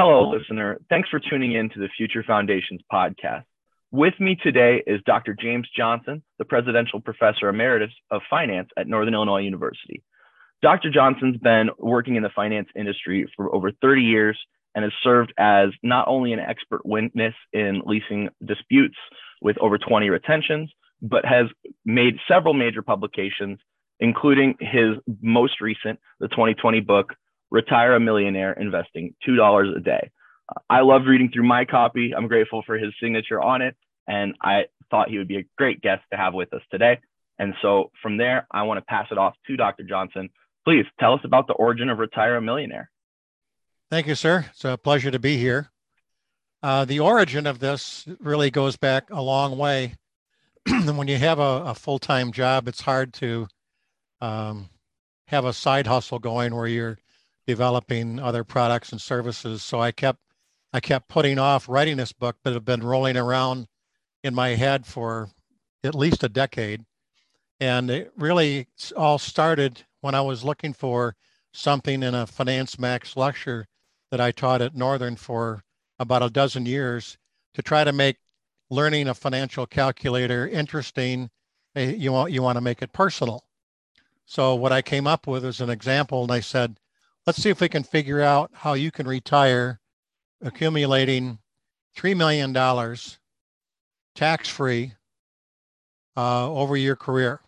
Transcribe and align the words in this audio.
Hello, 0.00 0.30
listener. 0.30 0.78
Thanks 0.88 1.08
for 1.08 1.18
tuning 1.18 1.54
in 1.54 1.70
to 1.70 1.80
the 1.80 1.88
Future 1.96 2.22
Foundations 2.24 2.80
podcast. 2.92 3.42
With 3.90 4.14
me 4.20 4.36
today 4.40 4.80
is 4.86 5.00
Dr. 5.04 5.34
James 5.34 5.66
Johnson, 5.76 6.22
the 6.38 6.44
Presidential 6.44 7.00
Professor 7.00 7.48
Emeritus 7.48 7.90
of 8.08 8.22
Finance 8.30 8.68
at 8.76 8.86
Northern 8.86 9.14
Illinois 9.14 9.40
University. 9.40 10.04
Dr. 10.62 10.92
Johnson's 10.92 11.38
been 11.38 11.70
working 11.78 12.14
in 12.14 12.22
the 12.22 12.28
finance 12.28 12.68
industry 12.76 13.28
for 13.34 13.52
over 13.52 13.72
30 13.82 14.02
years 14.02 14.38
and 14.76 14.84
has 14.84 14.92
served 15.02 15.34
as 15.36 15.70
not 15.82 16.06
only 16.06 16.32
an 16.32 16.38
expert 16.38 16.86
witness 16.86 17.34
in 17.52 17.82
leasing 17.84 18.28
disputes 18.44 18.96
with 19.42 19.58
over 19.58 19.78
20 19.78 20.10
retentions, 20.10 20.70
but 21.02 21.24
has 21.24 21.46
made 21.84 22.18
several 22.28 22.54
major 22.54 22.82
publications, 22.82 23.58
including 23.98 24.54
his 24.60 24.94
most 25.20 25.60
recent, 25.60 25.98
the 26.20 26.28
2020 26.28 26.78
book, 26.82 27.14
Retire 27.50 27.94
a 27.94 28.00
Millionaire 28.00 28.52
Investing 28.52 29.14
$2 29.26 29.76
a 29.76 29.80
Day. 29.80 30.10
I 30.68 30.80
loved 30.80 31.06
reading 31.06 31.30
through 31.32 31.46
my 31.46 31.64
copy. 31.64 32.12
I'm 32.16 32.28
grateful 32.28 32.62
for 32.66 32.76
his 32.76 32.92
signature 33.00 33.40
on 33.40 33.62
it. 33.62 33.76
And 34.06 34.34
I 34.40 34.64
thought 34.90 35.10
he 35.10 35.18
would 35.18 35.28
be 35.28 35.38
a 35.38 35.44
great 35.56 35.82
guest 35.82 36.02
to 36.10 36.16
have 36.16 36.34
with 36.34 36.52
us 36.54 36.62
today. 36.70 36.98
And 37.38 37.54
so 37.62 37.90
from 38.02 38.16
there, 38.16 38.46
I 38.50 38.62
want 38.62 38.78
to 38.78 38.84
pass 38.84 39.06
it 39.10 39.18
off 39.18 39.34
to 39.46 39.56
Dr. 39.56 39.84
Johnson. 39.84 40.30
Please 40.64 40.86
tell 40.98 41.14
us 41.14 41.20
about 41.24 41.46
the 41.46 41.52
origin 41.54 41.88
of 41.88 41.98
Retire 41.98 42.36
a 42.36 42.42
Millionaire. 42.42 42.90
Thank 43.90 44.06
you, 44.06 44.14
sir. 44.14 44.46
It's 44.50 44.64
a 44.64 44.76
pleasure 44.76 45.10
to 45.10 45.18
be 45.18 45.36
here. 45.38 45.70
Uh, 46.62 46.84
the 46.84 47.00
origin 47.00 47.46
of 47.46 47.60
this 47.60 48.06
really 48.18 48.50
goes 48.50 48.76
back 48.76 49.10
a 49.10 49.22
long 49.22 49.56
way. 49.56 49.94
when 50.66 51.08
you 51.08 51.16
have 51.16 51.38
a, 51.38 51.62
a 51.66 51.74
full 51.74 51.98
time 51.98 52.32
job, 52.32 52.66
it's 52.66 52.80
hard 52.80 53.12
to 53.14 53.46
um, 54.20 54.68
have 55.28 55.44
a 55.44 55.52
side 55.52 55.86
hustle 55.86 56.18
going 56.18 56.54
where 56.54 56.66
you're 56.66 56.98
developing 57.48 58.20
other 58.20 58.44
products 58.44 58.92
and 58.92 59.00
services. 59.00 59.62
So 59.62 59.80
I 59.80 59.90
kept 59.90 60.20
I 60.70 60.80
kept 60.80 61.08
putting 61.08 61.38
off 61.38 61.66
writing 61.66 61.96
this 61.96 62.12
book, 62.12 62.36
but 62.44 62.52
have 62.52 62.66
been 62.66 62.82
rolling 62.82 63.16
around 63.16 63.68
in 64.22 64.34
my 64.34 64.50
head 64.50 64.84
for 64.84 65.30
at 65.82 65.94
least 65.94 66.22
a 66.22 66.28
decade. 66.28 66.84
And 67.58 67.90
it 67.90 68.12
really 68.18 68.68
all 68.94 69.18
started 69.18 69.82
when 70.02 70.14
I 70.14 70.20
was 70.20 70.44
looking 70.44 70.74
for 70.74 71.16
something 71.50 72.02
in 72.02 72.14
a 72.14 72.26
Finance 72.26 72.78
mass 72.78 73.16
lecture 73.16 73.66
that 74.10 74.20
I 74.20 74.30
taught 74.30 74.60
at 74.60 74.76
Northern 74.76 75.16
for 75.16 75.64
about 75.98 76.22
a 76.22 76.28
dozen 76.28 76.66
years 76.66 77.16
to 77.54 77.62
try 77.62 77.82
to 77.82 77.92
make 77.94 78.18
learning 78.68 79.08
a 79.08 79.14
financial 79.14 79.64
calculator 79.64 80.46
interesting. 80.46 81.30
Eh, 81.74 81.92
you 81.92 82.12
want 82.12 82.30
you 82.30 82.42
want 82.42 82.56
to 82.56 82.60
make 82.60 82.82
it 82.82 82.92
personal. 82.92 83.42
So 84.26 84.54
what 84.54 84.70
I 84.70 84.82
came 84.82 85.06
up 85.06 85.26
with 85.26 85.46
is 85.46 85.62
an 85.62 85.70
example, 85.70 86.24
and 86.24 86.30
I 86.30 86.40
said, 86.40 86.78
let's 87.28 87.42
see 87.42 87.50
if 87.50 87.60
we 87.60 87.68
can 87.68 87.82
figure 87.82 88.22
out 88.22 88.50
how 88.54 88.72
you 88.72 88.90
can 88.90 89.06
retire 89.06 89.78
accumulating 90.40 91.38
$3 91.94 92.16
million 92.16 92.54
tax 94.14 94.48
free 94.48 94.94
uh, 96.16 96.50
over 96.50 96.74
your 96.74 96.96
career. 96.96 97.42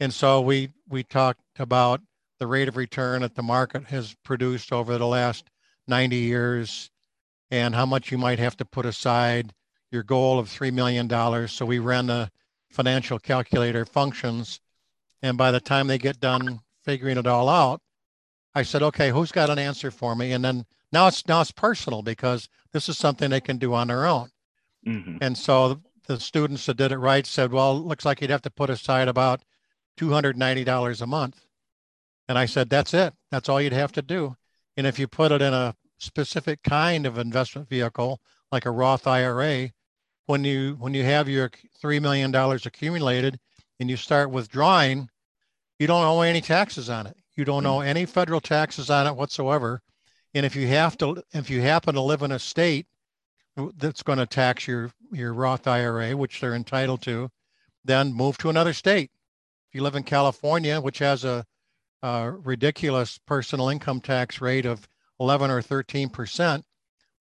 And 0.00 0.12
so 0.12 0.40
we, 0.40 0.70
we 0.88 1.04
talked 1.04 1.44
about 1.60 2.00
the 2.40 2.48
rate 2.48 2.66
of 2.66 2.76
return 2.76 3.22
that 3.22 3.36
the 3.36 3.42
market 3.44 3.84
has 3.84 4.16
produced 4.24 4.72
over 4.72 4.98
the 4.98 5.06
last 5.06 5.44
90 5.86 6.16
years 6.16 6.90
and 7.52 7.72
how 7.72 7.86
much 7.86 8.10
you 8.10 8.18
might 8.18 8.40
have 8.40 8.56
to 8.56 8.64
put 8.64 8.84
aside 8.84 9.54
your 9.92 10.02
goal 10.02 10.40
of 10.40 10.48
$3 10.48 10.72
million. 10.72 11.46
So 11.46 11.64
we 11.64 11.78
ran 11.78 12.08
the 12.08 12.32
financial 12.68 13.20
calculator 13.20 13.84
functions. 13.84 14.58
And 15.22 15.38
by 15.38 15.52
the 15.52 15.60
time 15.60 15.86
they 15.86 15.98
get 15.98 16.18
done 16.18 16.58
figuring 16.84 17.16
it 17.16 17.28
all 17.28 17.48
out, 17.48 17.80
I 18.54 18.62
said, 18.62 18.82
okay, 18.82 19.10
who's 19.10 19.32
got 19.32 19.50
an 19.50 19.58
answer 19.58 19.90
for 19.90 20.14
me? 20.14 20.32
And 20.32 20.44
then 20.44 20.66
now 20.92 21.06
it's 21.08 21.26
now 21.26 21.40
it's 21.40 21.52
personal 21.52 22.02
because 22.02 22.48
this 22.72 22.88
is 22.88 22.98
something 22.98 23.30
they 23.30 23.40
can 23.40 23.56
do 23.58 23.74
on 23.74 23.88
their 23.88 24.06
own. 24.06 24.30
Mm-hmm. 24.86 25.18
And 25.20 25.38
so 25.38 25.80
the 26.06 26.20
students 26.20 26.66
that 26.66 26.76
did 26.76 26.92
it 26.92 26.98
right 26.98 27.26
said, 27.26 27.52
well, 27.52 27.76
it 27.76 27.84
looks 27.84 28.04
like 28.04 28.20
you'd 28.20 28.30
have 28.30 28.42
to 28.42 28.50
put 28.50 28.70
aside 28.70 29.08
about 29.08 29.42
$290 29.98 31.00
a 31.00 31.06
month. 31.06 31.44
And 32.28 32.38
I 32.38 32.46
said, 32.46 32.70
that's 32.70 32.94
it. 32.94 33.14
That's 33.30 33.48
all 33.48 33.60
you'd 33.60 33.72
have 33.72 33.92
to 33.92 34.02
do. 34.02 34.36
And 34.76 34.86
if 34.86 34.98
you 34.98 35.06
put 35.06 35.32
it 35.32 35.42
in 35.42 35.52
a 35.52 35.74
specific 35.98 36.62
kind 36.62 37.06
of 37.06 37.18
investment 37.18 37.68
vehicle, 37.68 38.20
like 38.50 38.66
a 38.66 38.70
Roth 38.70 39.06
IRA, 39.06 39.70
when 40.26 40.44
you 40.44 40.76
when 40.78 40.94
you 40.94 41.04
have 41.04 41.28
your 41.28 41.50
three 41.80 42.00
million 42.00 42.30
dollars 42.30 42.64
accumulated 42.64 43.38
and 43.80 43.90
you 43.90 43.96
start 43.96 44.30
withdrawing, 44.30 45.08
you 45.78 45.86
don't 45.86 46.04
owe 46.04 46.20
any 46.20 46.40
taxes 46.40 46.88
on 46.88 47.06
it. 47.06 47.16
You 47.36 47.44
don't 47.44 47.66
owe 47.66 47.80
any 47.80 48.04
federal 48.04 48.40
taxes 48.40 48.90
on 48.90 49.06
it 49.06 49.16
whatsoever. 49.16 49.82
And 50.34 50.46
if 50.46 50.56
you 50.56 50.66
have 50.68 50.96
to, 50.98 51.22
if 51.32 51.50
you 51.50 51.60
happen 51.60 51.94
to 51.94 52.00
live 52.00 52.22
in 52.22 52.32
a 52.32 52.38
state 52.38 52.86
that's 53.76 54.02
going 54.02 54.18
to 54.18 54.26
tax 54.26 54.66
your 54.66 54.90
your 55.10 55.32
Roth 55.32 55.66
IRA, 55.66 56.16
which 56.16 56.40
they're 56.40 56.54
entitled 56.54 57.02
to, 57.02 57.30
then 57.84 58.12
move 58.12 58.38
to 58.38 58.50
another 58.50 58.72
state. 58.72 59.10
If 59.68 59.74
you 59.74 59.82
live 59.82 59.94
in 59.94 60.04
California, 60.04 60.80
which 60.80 60.98
has 60.98 61.24
a, 61.24 61.44
a 62.02 62.30
ridiculous 62.30 63.18
personal 63.18 63.68
income 63.68 64.00
tax 64.00 64.40
rate 64.40 64.66
of 64.66 64.88
11 65.20 65.50
or 65.50 65.62
13 65.62 66.08
percent, 66.08 66.64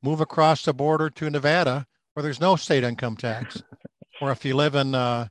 move 0.02 0.22
across 0.22 0.64
the 0.64 0.74
border 0.74 1.10
to 1.10 1.30
Nevada, 1.30 1.86
where 2.14 2.24
there's 2.24 2.42
no 2.42 2.56
state 2.56 2.84
income 2.84 3.18
tax. 3.18 3.62
or 4.22 4.32
if 4.32 4.46
you 4.46 4.56
live 4.56 4.76
in 4.76 4.96
uh, 4.96 5.28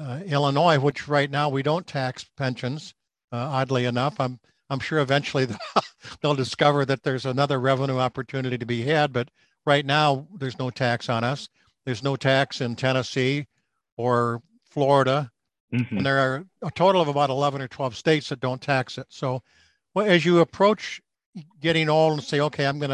uh, 0.00 0.20
Illinois, 0.26 0.78
which 0.78 1.08
right 1.08 1.30
now 1.30 1.48
we 1.48 1.62
don't 1.62 1.86
tax 1.86 2.24
pensions, 2.36 2.94
uh, 3.32 3.36
oddly 3.36 3.84
enough. 3.84 4.16
I'm 4.18 4.38
I'm 4.70 4.80
sure 4.80 5.00
eventually 5.00 5.48
they'll 6.22 6.34
discover 6.34 6.84
that 6.84 7.02
there's 7.02 7.26
another 7.26 7.60
revenue 7.60 7.98
opportunity 7.98 8.56
to 8.56 8.66
be 8.66 8.82
had, 8.82 9.12
but 9.12 9.28
right 9.66 9.84
now 9.84 10.26
there's 10.38 10.58
no 10.58 10.70
tax 10.70 11.08
on 11.08 11.24
us. 11.24 11.48
There's 11.84 12.02
no 12.02 12.14
tax 12.16 12.60
in 12.60 12.76
Tennessee 12.76 13.46
or 13.96 14.42
Florida, 14.70 15.30
mm-hmm. 15.72 15.96
and 15.96 16.06
there 16.06 16.18
are 16.18 16.44
a 16.62 16.70
total 16.70 17.02
of 17.02 17.08
about 17.08 17.30
11 17.30 17.60
or 17.60 17.68
12 17.68 17.96
states 17.96 18.28
that 18.28 18.40
don't 18.40 18.62
tax 18.62 18.96
it. 18.96 19.06
So, 19.08 19.42
well, 19.94 20.06
as 20.06 20.24
you 20.24 20.38
approach 20.38 21.00
getting 21.60 21.88
old 21.88 22.12
and 22.12 22.22
say, 22.22 22.40
okay, 22.40 22.66
I'm 22.66 22.78
going 22.78 22.90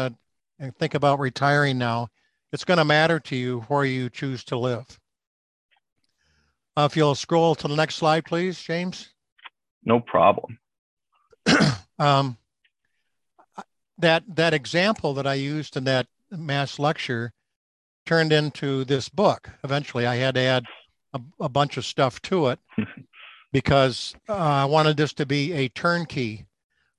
to 0.59 0.71
think 0.79 0.95
about 0.95 1.19
retiring 1.19 1.77
now, 1.77 2.07
it's 2.51 2.63
going 2.63 2.77
to 2.77 2.85
matter 2.85 3.19
to 3.19 3.35
you 3.35 3.59
where 3.67 3.85
you 3.85 4.09
choose 4.09 4.43
to 4.45 4.57
live. 4.57 4.99
Uh, 6.75 6.87
if 6.89 6.95
you'll 6.95 7.15
scroll 7.15 7.55
to 7.55 7.67
the 7.67 7.75
next 7.75 7.95
slide, 7.95 8.25
please, 8.25 8.59
James. 8.61 9.09
No 9.87 10.01
problem. 10.01 10.59
um, 11.97 12.35
that 13.97 14.23
that 14.35 14.53
example 14.53 15.13
that 15.13 15.25
I 15.25 15.35
used 15.35 15.77
in 15.77 15.85
that 15.85 16.07
mass 16.29 16.77
lecture 16.77 17.31
turned 18.05 18.33
into 18.33 18.83
this 18.83 19.07
book. 19.07 19.49
Eventually, 19.63 20.05
I 20.05 20.17
had 20.17 20.35
to 20.35 20.41
add 20.41 20.65
a, 21.13 21.21
a 21.39 21.47
bunch 21.47 21.77
of 21.77 21.85
stuff 21.85 22.21
to 22.23 22.47
it 22.47 22.59
because 23.53 24.13
uh, 24.27 24.35
I 24.35 24.65
wanted 24.65 24.97
this 24.97 25.13
to 25.13 25.25
be 25.25 25.53
a 25.53 25.69
turnkey 25.69 26.47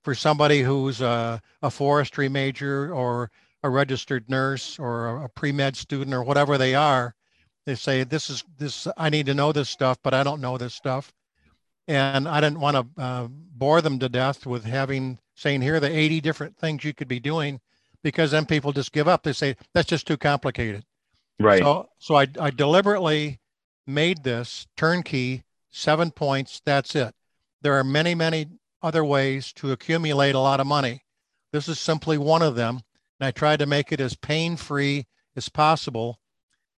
for 0.03 0.15
somebody 0.15 0.63
who's 0.63 1.03
a, 1.03 1.43
a 1.61 1.71
forestry 1.71 2.31
major 2.31 2.95
or 2.95 3.31
a 3.63 3.69
registered 3.69 4.31
nurse 4.31 4.79
or 4.79 5.25
a 5.25 5.29
pre-med 5.29 5.77
student 5.77 6.15
or 6.15 6.23
whatever 6.23 6.57
they 6.57 6.75
are. 6.75 7.15
They 7.67 7.75
say, 7.75 8.05
this 8.05 8.31
is 8.31 8.45
this, 8.57 8.89
I 8.97 9.11
need 9.11 9.27
to 9.27 9.35
know 9.35 9.53
this 9.53 9.69
stuff, 9.69 9.99
but 10.03 10.15
I 10.15 10.23
don't 10.23 10.41
know 10.41 10.57
this 10.57 10.73
stuff 10.73 11.13
and 11.89 12.29
I 12.29 12.41
didn't 12.41 12.61
want 12.61 12.77
to 12.77 13.03
uh, 13.03 13.29
bore 13.31 13.81
them 13.81 13.99
to 13.99 14.09
death 14.09 14.47
with 14.47 14.65
having 14.65 15.19
saying 15.35 15.63
here 15.63 15.77
are 15.77 15.81
the 15.81 15.91
80 15.91 16.21
different 16.21 16.57
things 16.59 16.85
you 16.85 16.93
could 16.93 17.09
be 17.09 17.19
doing 17.19 17.61
because 18.03 18.31
then 18.31 18.45
people 18.45 18.73
just 18.73 18.93
give 18.93 19.09
up. 19.09 19.23
They 19.23 19.33
say 19.33 19.57
that's 19.73 19.89
just 19.89 20.07
too 20.07 20.19
complicated. 20.19 20.85
Right. 21.41 21.63
So 21.63 21.89
so 21.99 22.17
I, 22.17 22.27
I 22.39 22.51
deliberately 22.51 23.41
made 23.87 24.23
this 24.23 24.67
turnkey 24.77 25.45
seven 25.71 26.11
points. 26.11 26.61
That's 26.65 26.95
it. 26.95 27.15
There 27.63 27.75
are 27.75 27.85
many 27.85 28.15
many 28.15 28.47
other 28.83 29.05
ways 29.05 29.53
to 29.55 29.73
accumulate 29.73 30.35
a 30.35 30.41
lot 30.41 30.61
of 30.61 30.67
money. 30.67 31.05
This 31.53 31.69
is 31.69 31.79
simply 31.79 32.19
one 32.19 32.43
of 32.43 32.55
them, 32.55 32.83
and 33.19 33.27
I 33.27 33.31
tried 33.31 33.61
to 33.61 33.67
make 33.67 33.91
it 33.91 34.01
as 34.01 34.15
pain 34.15 34.57
free 34.57 35.07
as 35.35 35.49
possible, 35.49 36.21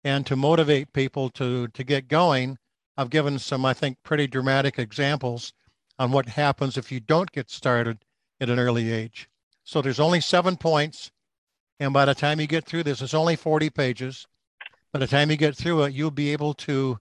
and 0.04 0.24
to 0.26 0.36
motivate 0.36 0.92
people 0.92 1.30
to 1.30 1.68
to 1.68 1.84
get 1.84 2.06
going 2.06 2.58
I've 2.96 3.10
given 3.10 3.38
some, 3.38 3.64
I 3.64 3.72
think, 3.72 3.98
pretty 4.02 4.26
dramatic 4.26 4.78
examples 4.78 5.52
on 5.98 6.12
what 6.12 6.30
happens 6.30 6.76
if 6.76 6.90
you 6.90 7.00
don't 7.00 7.30
get 7.30 7.50
started 7.50 8.04
at 8.40 8.50
an 8.50 8.58
early 8.58 8.92
age. 8.92 9.28
So 9.64 9.80
there's 9.82 10.00
only 10.00 10.20
seven 10.20 10.56
points. 10.56 11.10
And 11.78 11.92
by 11.92 12.04
the 12.04 12.14
time 12.14 12.40
you 12.40 12.46
get 12.46 12.64
through 12.66 12.82
this, 12.82 13.00
it's 13.00 13.14
only 13.14 13.36
40 13.36 13.70
pages. 13.70 14.26
By 14.92 14.98
the 14.98 15.06
time 15.06 15.30
you 15.30 15.36
get 15.36 15.56
through 15.56 15.84
it, 15.84 15.94
you'll 15.94 16.10
be 16.10 16.32
able 16.32 16.54
to 16.54 16.98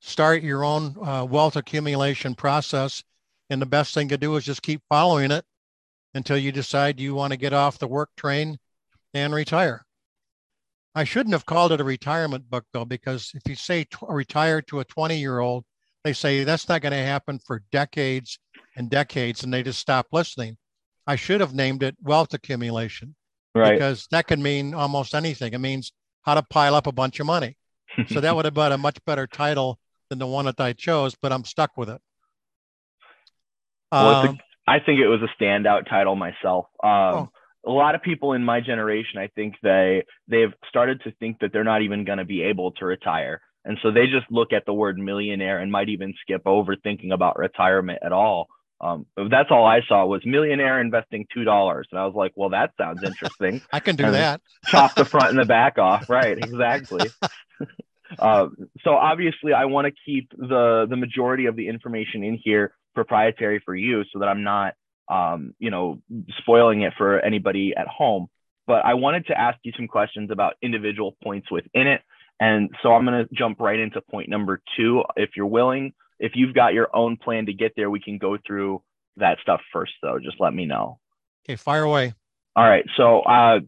start 0.00 0.42
your 0.42 0.64
own 0.64 0.96
uh, 1.02 1.24
wealth 1.24 1.56
accumulation 1.56 2.34
process. 2.34 3.02
And 3.50 3.60
the 3.60 3.66
best 3.66 3.94
thing 3.94 4.08
to 4.08 4.18
do 4.18 4.36
is 4.36 4.44
just 4.44 4.62
keep 4.62 4.82
following 4.88 5.30
it 5.30 5.44
until 6.14 6.38
you 6.38 6.52
decide 6.52 7.00
you 7.00 7.14
want 7.14 7.32
to 7.32 7.36
get 7.38 7.52
off 7.52 7.78
the 7.78 7.86
work 7.86 8.10
train 8.16 8.58
and 9.14 9.34
retire. 9.34 9.84
I 10.94 11.04
shouldn't 11.04 11.32
have 11.32 11.46
called 11.46 11.72
it 11.72 11.80
a 11.80 11.84
retirement 11.84 12.50
book 12.50 12.64
though, 12.72 12.84
because 12.84 13.30
if 13.34 13.42
you 13.48 13.54
say 13.54 13.84
t- 13.84 13.96
retire 14.08 14.60
to 14.62 14.80
a 14.80 14.84
20 14.84 15.18
year 15.18 15.38
old, 15.38 15.64
they 16.04 16.12
say 16.12 16.44
that's 16.44 16.68
not 16.68 16.82
going 16.82 16.92
to 16.92 16.98
happen 16.98 17.38
for 17.38 17.62
decades 17.72 18.38
and 18.76 18.90
decades, 18.90 19.42
and 19.42 19.52
they 19.52 19.62
just 19.62 19.78
stop 19.78 20.06
listening. 20.12 20.56
I 21.06 21.16
should 21.16 21.40
have 21.40 21.54
named 21.54 21.82
it 21.82 21.96
wealth 22.02 22.34
accumulation 22.34 23.14
Right. 23.54 23.72
Because 23.72 24.06
that 24.10 24.26
could 24.26 24.38
mean 24.38 24.74
almost 24.74 25.14
anything. 25.14 25.52
It 25.52 25.58
means 25.58 25.92
how 26.22 26.34
to 26.34 26.42
pile 26.42 26.74
up 26.74 26.86
a 26.86 26.92
bunch 26.92 27.20
of 27.20 27.26
money. 27.26 27.56
so 28.08 28.20
that 28.20 28.34
would 28.36 28.44
have 28.44 28.54
been 28.54 28.72
a 28.72 28.78
much 28.78 28.98
better 29.04 29.26
title 29.26 29.78
than 30.08 30.18
the 30.18 30.26
one 30.26 30.46
that 30.46 30.60
I 30.60 30.72
chose, 30.72 31.14
but 31.20 31.32
I'm 31.32 31.44
stuck 31.44 31.76
with 31.76 31.90
it. 31.90 32.00
Well, 33.90 34.14
um, 34.14 34.38
a, 34.66 34.70
I 34.70 34.80
think 34.80 35.00
it 35.00 35.08
was 35.08 35.20
a 35.20 35.42
standout 35.42 35.88
title 35.88 36.16
myself. 36.16 36.66
Um, 36.82 36.90
oh. 36.90 37.30
A 37.66 37.70
lot 37.70 37.94
of 37.94 38.02
people 38.02 38.32
in 38.32 38.44
my 38.44 38.60
generation, 38.60 39.18
I 39.18 39.28
think 39.28 39.54
they 39.62 40.04
they've 40.28 40.52
started 40.68 41.00
to 41.04 41.12
think 41.12 41.38
that 41.40 41.52
they're 41.52 41.64
not 41.64 41.82
even 41.82 42.04
going 42.04 42.18
to 42.18 42.24
be 42.24 42.42
able 42.42 42.72
to 42.72 42.84
retire, 42.84 43.40
and 43.64 43.78
so 43.82 43.90
they 43.90 44.06
just 44.06 44.30
look 44.30 44.52
at 44.52 44.66
the 44.66 44.74
word 44.74 44.98
millionaire 44.98 45.58
and 45.58 45.70
might 45.70 45.88
even 45.88 46.14
skip 46.22 46.42
over 46.46 46.76
thinking 46.76 47.12
about 47.12 47.38
retirement 47.38 48.00
at 48.04 48.12
all. 48.12 48.48
Um, 48.82 49.06
that's 49.16 49.50
all 49.50 49.64
I 49.64 49.80
saw 49.86 50.04
was 50.06 50.22
millionaire 50.26 50.80
investing 50.80 51.26
two 51.32 51.44
dollars, 51.44 51.86
and 51.92 52.00
I 52.00 52.04
was 52.04 52.16
like, 52.16 52.32
"Well, 52.34 52.50
that 52.50 52.72
sounds 52.76 53.02
interesting." 53.04 53.62
I 53.72 53.78
can 53.78 53.94
do 53.94 54.06
and 54.06 54.14
that. 54.14 54.40
chop 54.66 54.96
the 54.96 55.04
front 55.04 55.30
and 55.30 55.38
the 55.38 55.44
back 55.46 55.78
off, 55.78 56.10
right? 56.10 56.36
Exactly. 56.36 57.08
uh, 58.18 58.48
so 58.82 58.90
obviously, 58.90 59.52
I 59.52 59.66
want 59.66 59.86
to 59.86 59.92
keep 60.04 60.30
the 60.36 60.86
the 60.90 60.96
majority 60.96 61.46
of 61.46 61.54
the 61.54 61.68
information 61.68 62.24
in 62.24 62.40
here 62.42 62.74
proprietary 62.94 63.62
for 63.64 63.74
you, 63.74 64.02
so 64.12 64.18
that 64.18 64.26
I'm 64.26 64.42
not, 64.42 64.74
um, 65.12 65.54
you 65.58 65.70
know, 65.70 66.00
spoiling 66.38 66.82
it 66.82 66.94
for 66.96 67.20
anybody 67.20 67.74
at 67.76 67.86
home. 67.86 68.28
But 68.66 68.84
I 68.84 68.94
wanted 68.94 69.26
to 69.26 69.38
ask 69.38 69.58
you 69.62 69.72
some 69.76 69.88
questions 69.88 70.30
about 70.30 70.54
individual 70.62 71.16
points 71.22 71.50
within 71.50 71.86
it, 71.86 72.00
and 72.40 72.70
so 72.82 72.92
I'm 72.94 73.04
going 73.04 73.26
to 73.26 73.34
jump 73.34 73.60
right 73.60 73.78
into 73.78 74.00
point 74.00 74.28
number 74.28 74.62
two, 74.76 75.02
if 75.16 75.30
you're 75.36 75.46
willing 75.46 75.92
if 76.22 76.32
you've 76.36 76.54
got 76.54 76.72
your 76.72 76.88
own 76.94 77.16
plan 77.16 77.46
to 77.46 77.52
get 77.52 77.72
there, 77.76 77.90
we 77.90 78.00
can 78.00 78.16
go 78.16 78.38
through 78.46 78.80
that 79.16 79.38
stuff 79.42 79.60
first, 79.72 79.92
though. 80.02 80.18
Just 80.20 80.40
let 80.40 80.54
me 80.54 80.64
know. 80.64 81.00
Okay, 81.44 81.56
fire 81.56 81.82
away. 81.82 82.14
All 82.54 82.64
right. 82.64 82.84
So, 82.96 83.20
uh, 83.20 83.58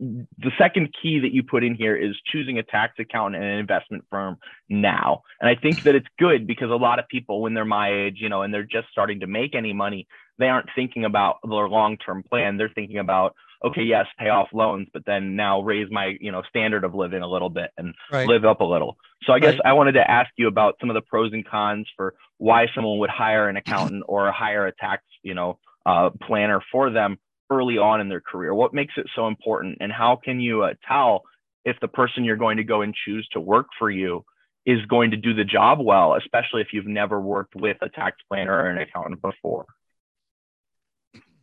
the 0.00 0.50
second 0.56 0.94
key 1.00 1.20
that 1.20 1.32
you 1.32 1.42
put 1.42 1.62
in 1.62 1.74
here 1.74 1.94
is 1.94 2.16
choosing 2.32 2.58
a 2.58 2.62
tax 2.62 2.94
accountant 2.98 3.44
and 3.44 3.52
an 3.52 3.58
investment 3.58 4.02
firm 4.10 4.38
now. 4.68 5.22
And 5.40 5.48
I 5.48 5.54
think 5.54 5.82
that 5.82 5.94
it's 5.94 6.06
good 6.18 6.46
because 6.46 6.70
a 6.70 6.74
lot 6.74 6.98
of 6.98 7.06
people, 7.08 7.42
when 7.42 7.52
they're 7.52 7.66
my 7.66 7.92
age, 7.92 8.16
you 8.16 8.30
know, 8.30 8.40
and 8.40 8.52
they're 8.52 8.64
just 8.64 8.88
starting 8.90 9.20
to 9.20 9.26
make 9.26 9.54
any 9.54 9.74
money, 9.74 10.08
they 10.40 10.48
aren't 10.48 10.70
thinking 10.74 11.04
about 11.04 11.36
their 11.44 11.68
long 11.68 11.98
term 11.98 12.24
plan. 12.24 12.56
They're 12.56 12.72
thinking 12.74 12.98
about, 12.98 13.36
okay, 13.62 13.82
yes, 13.82 14.06
pay 14.18 14.30
off 14.30 14.48
loans, 14.52 14.88
but 14.92 15.04
then 15.04 15.36
now 15.36 15.60
raise 15.60 15.88
my, 15.90 16.16
you 16.18 16.32
know, 16.32 16.42
standard 16.48 16.82
of 16.82 16.94
living 16.94 17.22
a 17.22 17.28
little 17.28 17.50
bit 17.50 17.70
and 17.76 17.94
right. 18.10 18.26
live 18.26 18.44
up 18.44 18.60
a 18.60 18.64
little. 18.64 18.96
So 19.24 19.34
I 19.34 19.38
guess 19.38 19.52
right. 19.52 19.66
I 19.66 19.72
wanted 19.74 19.92
to 19.92 20.10
ask 20.10 20.30
you 20.36 20.48
about 20.48 20.76
some 20.80 20.88
of 20.88 20.94
the 20.94 21.02
pros 21.02 21.32
and 21.34 21.46
cons 21.46 21.86
for 21.94 22.14
why 22.38 22.66
someone 22.74 22.98
would 22.98 23.10
hire 23.10 23.48
an 23.48 23.58
accountant 23.58 24.04
or 24.08 24.32
hire 24.32 24.66
a 24.66 24.72
tax, 24.74 25.04
you 25.22 25.34
know, 25.34 25.58
uh, 25.84 26.10
planner 26.26 26.62
for 26.72 26.90
them 26.90 27.18
early 27.50 27.76
on 27.76 28.00
in 28.00 28.08
their 28.08 28.22
career. 28.22 28.54
What 28.54 28.72
makes 28.72 28.94
it 28.96 29.06
so 29.14 29.26
important, 29.26 29.78
and 29.80 29.92
how 29.92 30.16
can 30.16 30.40
you 30.40 30.62
uh, 30.62 30.74
tell 30.88 31.22
if 31.66 31.76
the 31.80 31.88
person 31.88 32.24
you're 32.24 32.36
going 32.36 32.56
to 32.56 32.64
go 32.64 32.80
and 32.80 32.94
choose 33.04 33.28
to 33.32 33.40
work 33.40 33.66
for 33.78 33.90
you 33.90 34.24
is 34.64 34.78
going 34.86 35.10
to 35.10 35.16
do 35.18 35.34
the 35.34 35.44
job 35.44 35.80
well, 35.82 36.14
especially 36.14 36.62
if 36.62 36.68
you've 36.72 36.86
never 36.86 37.20
worked 37.20 37.54
with 37.54 37.76
a 37.82 37.90
tax 37.90 38.16
planner 38.28 38.52
or 38.52 38.66
an 38.66 38.78
accountant 38.78 39.20
before? 39.20 39.66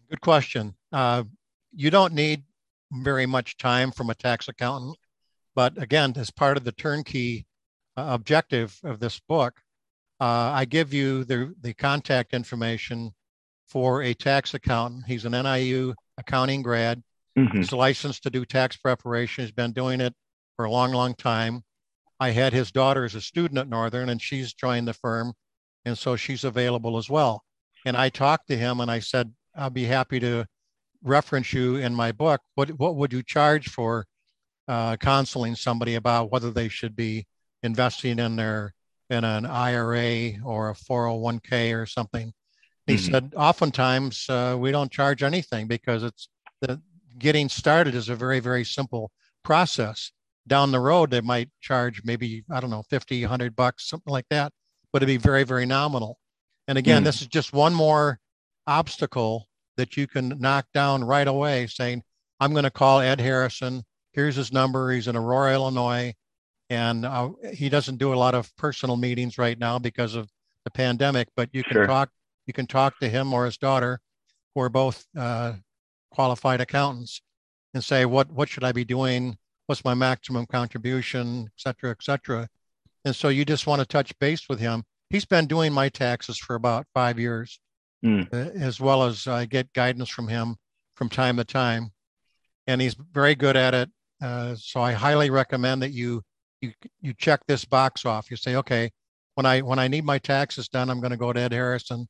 Good 0.09 0.21
question. 0.21 0.75
Uh, 0.92 1.24
you 1.75 1.89
don't 1.89 2.13
need 2.13 2.44
very 2.92 3.25
much 3.25 3.57
time 3.57 3.92
from 3.92 4.09
a 4.09 4.15
tax 4.15 4.48
accountant. 4.48 4.98
But 5.56 5.81
again, 5.81 6.13
as 6.15 6.31
part 6.31 6.57
of 6.57 6.63
the 6.63 6.71
turnkey 6.71 7.45
uh, 7.98 8.06
objective 8.09 8.80
of 8.83 9.00
this 9.00 9.19
book, 9.19 9.59
uh, 10.19 10.51
I 10.54 10.65
give 10.65 10.94
you 10.94 11.24
the, 11.24 11.54
the 11.62 11.74
contact 11.74 12.33
information 12.33 13.12
for 13.68 14.01
a 14.04 14.13
tax 14.13 14.54
accountant. 14.54 15.06
He's 15.07 15.25
an 15.25 15.33
NIU 15.33 15.94
accounting 16.18 16.62
grad. 16.62 17.03
Mm-hmm. 17.38 17.57
He's 17.57 17.71
licensed 17.71 18.24
to 18.24 18.30
do 18.30 18.45
tax 18.45 18.77
preparation. 18.77 19.44
He's 19.44 19.51
been 19.51 19.74
doing 19.74 20.00
it 20.00 20.13
for 20.56 20.65
a 20.65 20.71
long, 20.71 20.92
long 20.94 21.13
time. 21.15 21.63
I 22.19 22.31
had 22.31 22.53
his 22.53 22.71
daughter 22.71 23.03
as 23.03 23.13
a 23.13 23.21
student 23.21 23.60
at 23.60 23.69
Northern, 23.69 24.10
and 24.10 24.21
she's 24.21 24.53
joined 24.53 24.88
the 24.88 24.94
firm. 24.94 25.33
And 25.86 25.98
so 25.98 26.15
she's 26.15 26.44
available 26.44 26.98
as 26.98 27.10
well. 27.10 27.44
And 27.86 27.95
I 27.95 28.10
talked 28.10 28.48
to 28.48 28.57
him 28.57 28.80
and 28.80 28.89
I 28.89 29.00
said, 29.00 29.33
I'll 29.57 29.69
be 29.69 29.86
happy 29.86 30.19
to 30.19 30.45
reference 31.04 31.54
you 31.54 31.77
in 31.77 31.94
my 31.94 32.12
book. 32.12 32.42
What 32.56 32.69
what 32.80 32.95
would 32.95 33.13
you 33.13 33.24
charge 33.24 33.69
for 33.69 34.06
uh, 34.68 34.98
counseling 34.98 35.56
somebody 35.56 35.95
about 35.95 36.31
whether 36.31 36.51
they 36.51 36.69
should 36.69 36.95
be 36.95 37.25
investing 37.63 38.19
in 38.19 38.36
their 38.36 38.74
in 39.09 39.24
an 39.24 39.45
IRA 39.45 40.33
or 40.44 40.69
a 40.69 40.74
401k 40.74 41.80
or 41.80 41.86
something? 41.86 42.33
He 42.86 42.95
mm-hmm. 42.95 43.12
said, 43.12 43.33
oftentimes 43.36 44.30
uh, 44.30 44.56
we 44.57 44.71
don't 44.71 44.92
charge 44.92 45.24
anything 45.24 45.68
because 45.68 46.03
it's 46.03 46.30
the 46.62 46.81
getting 47.19 47.50
started 47.50 47.95
is 47.95 48.10
a 48.10 48.15
very 48.15 48.39
very 48.39 48.63
simple 48.63 49.12
process. 49.44 50.12
Down 50.48 50.71
the 50.71 50.80
road, 50.80 51.12
they 51.12 51.19
might 51.19 51.50
charge 51.62 52.01
maybe 52.06 52.44
I 52.50 52.60
don't 52.60 52.69
know 52.69 52.83
50, 52.89 53.24
100 53.24 53.56
bucks, 53.56 53.89
something 53.89 54.12
like 54.12 54.27
that, 54.30 54.53
but 54.94 55.03
it'd 55.03 55.07
be 55.07 55.18
very 55.18 55.44
very 55.44 55.65
nominal. 55.65 56.19
And 56.69 56.77
again, 56.77 56.98
mm-hmm. 56.98 57.06
this 57.06 57.21
is 57.21 57.27
just 57.27 57.53
one 57.53 57.74
more 57.74 58.19
obstacle 58.68 59.48
that 59.78 59.98
you 59.98 60.06
can 60.06 60.36
knock 60.40 60.66
down 60.74 61.04
right 61.04 61.28
away 61.28 61.68
saying, 61.68 62.04
I'm 62.40 62.52
going 62.52 62.64
to 62.64 62.72
call 62.72 63.00
Ed 63.00 63.19
Harrison. 63.19 63.84
Here's 64.12 64.36
his 64.36 64.52
number. 64.52 64.92
He's 64.92 65.08
in 65.08 65.16
Aurora, 65.16 65.54
Illinois. 65.54 66.14
And 66.69 67.06
uh, 67.06 67.30
he 67.54 67.69
doesn't 67.69 67.98
do 67.98 68.14
a 68.14 68.16
lot 68.16 68.36
of 68.36 68.54
personal 68.58 68.98
meetings 68.98 69.38
right 69.38 69.58
now 69.58 69.80
because 69.80 70.16
of 70.16 70.30
the 70.66 70.72
pandemic, 70.72 71.30
but 71.36 71.50
you 71.54 71.64
can 71.64 71.74
sure. 71.74 71.88
talk, 71.88 72.10
you 72.46 72.52
can 72.52 72.68
talk 72.68 73.00
to 73.00 73.08
him 73.08 73.34
or 73.34 73.46
his 73.46 73.58
daughter, 73.58 74.02
who 74.54 74.62
are 74.62 74.70
both 74.70 75.06
uh, 75.18 75.54
qualified 76.12 76.60
accountants 76.60 77.22
and 77.74 77.81
say, 77.81 78.06
what, 78.06 78.30
what 78.31 78.50
should 78.50 78.66
I 78.66 78.74
be 78.74 78.84
doing? 78.84 79.38
What's 79.68 79.86
my 79.86 79.94
maximum 79.94 80.46
contribution, 80.46 81.46
et 81.46 81.52
cetera, 81.56 81.92
et 81.92 82.02
cetera. 82.02 82.50
And 83.06 83.16
so 83.16 83.30
you 83.30 83.46
just 83.46 83.68
want 83.68 83.80
to 83.80 83.86
touch 83.86 84.18
base 84.20 84.50
with 84.50 84.60
him. 84.60 84.84
He's 85.10 85.25
been 85.25 85.48
doing 85.48 85.72
my 85.72 85.88
taxes 85.88 86.38
for 86.38 86.56
about 86.56 86.86
five 86.94 87.18
years 87.18 87.60
mm. 88.04 88.32
as 88.60 88.80
well 88.80 89.04
as 89.04 89.28
I 89.28 89.46
get 89.46 89.74
guidance 89.74 90.10
from 90.10 90.28
him 90.28 90.56
from 90.96 91.10
time 91.10 91.38
to 91.38 91.44
time. 91.44 91.92
And 92.68 92.82
he's 92.82 92.96
very 92.96 93.36
good 93.36 93.56
at 93.56 93.74
it. 93.74 93.90
Uh, 94.22 94.56
so 94.56 94.82
I 94.82 94.94
highly 94.94 95.30
recommend 95.30 95.82
that 95.84 95.92
you 95.92 96.22
you 96.62 96.74
you 97.02 97.14
check 97.14 97.42
this 97.48 97.66
box 97.66 98.06
off. 98.06 98.32
You 98.32 98.38
say, 98.38 98.56
okay, 98.56 98.92
when 99.36 99.46
I 99.46 99.62
when 99.62 99.80
I 99.80 99.88
need 99.88 100.06
my 100.06 100.18
taxes 100.18 100.68
done, 100.68 100.90
I'm 100.90 101.00
going 101.00 101.12
to 101.12 101.18
go 101.18 101.32
to 101.32 101.40
Ed 101.40 101.54
Harrison, 101.54 102.08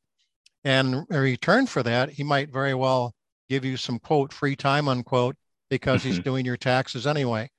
and 0.63 1.05
in 1.09 1.17
return 1.17 1.67
for 1.67 1.83
that, 1.83 2.09
he 2.09 2.23
might 2.23 2.51
very 2.51 2.73
well 2.73 3.13
give 3.49 3.65
you 3.65 3.77
some 3.77 3.99
quote 3.99 4.31
free 4.31 4.55
time 4.55 4.87
unquote 4.87 5.35
because 5.69 6.01
he's 6.01 6.15
mm-hmm. 6.15 6.23
doing 6.23 6.45
your 6.45 6.57
taxes 6.57 7.05
anyway. 7.05 7.49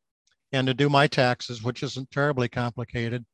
And 0.53 0.67
to 0.67 0.73
do 0.73 0.89
my 0.89 1.07
taxes, 1.07 1.63
which 1.63 1.83
isn't 1.83 2.11
terribly 2.11 2.49
complicated, 2.49 3.25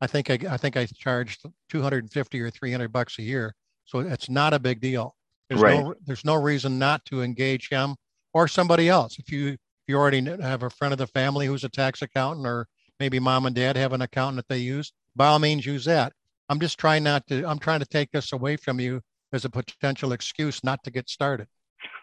I 0.00 0.08
think 0.08 0.28
I, 0.28 0.38
I 0.50 0.56
think 0.56 0.76
I 0.76 0.86
charged 0.86 1.44
250 1.70 2.40
or 2.40 2.50
300 2.50 2.92
bucks 2.92 3.18
a 3.20 3.22
year 3.22 3.54
so 3.84 4.00
it's 4.00 4.28
not 4.28 4.54
a 4.54 4.58
big 4.58 4.80
deal. 4.80 5.14
There's 5.48 5.60
right. 5.60 5.80
no 5.80 5.94
there's 6.06 6.24
no 6.24 6.34
reason 6.34 6.78
not 6.78 7.04
to 7.06 7.22
engage 7.22 7.68
him 7.68 7.96
or 8.32 8.48
somebody 8.48 8.88
else. 8.88 9.18
If 9.18 9.30
you 9.30 9.48
if 9.48 9.88
you 9.88 9.96
already 9.96 10.22
have 10.40 10.62
a 10.62 10.70
friend 10.70 10.92
of 10.92 10.98
the 10.98 11.06
family 11.06 11.46
who's 11.46 11.64
a 11.64 11.68
tax 11.68 12.02
accountant, 12.02 12.46
or 12.46 12.66
maybe 12.98 13.18
mom 13.20 13.46
and 13.46 13.54
dad 13.54 13.76
have 13.76 13.92
an 13.92 14.02
accountant 14.02 14.36
that 14.36 14.48
they 14.48 14.60
use, 14.60 14.92
by 15.14 15.26
all 15.26 15.38
means 15.38 15.66
use 15.66 15.84
that. 15.84 16.12
I'm 16.48 16.60
just 16.60 16.78
trying 16.78 17.04
not 17.04 17.26
to. 17.28 17.46
I'm 17.46 17.58
trying 17.58 17.80
to 17.80 17.86
take 17.86 18.10
this 18.10 18.32
away 18.32 18.56
from 18.56 18.80
you 18.80 19.00
as 19.32 19.44
a 19.44 19.50
potential 19.50 20.12
excuse 20.12 20.62
not 20.64 20.82
to 20.84 20.90
get 20.90 21.08
started. 21.08 21.48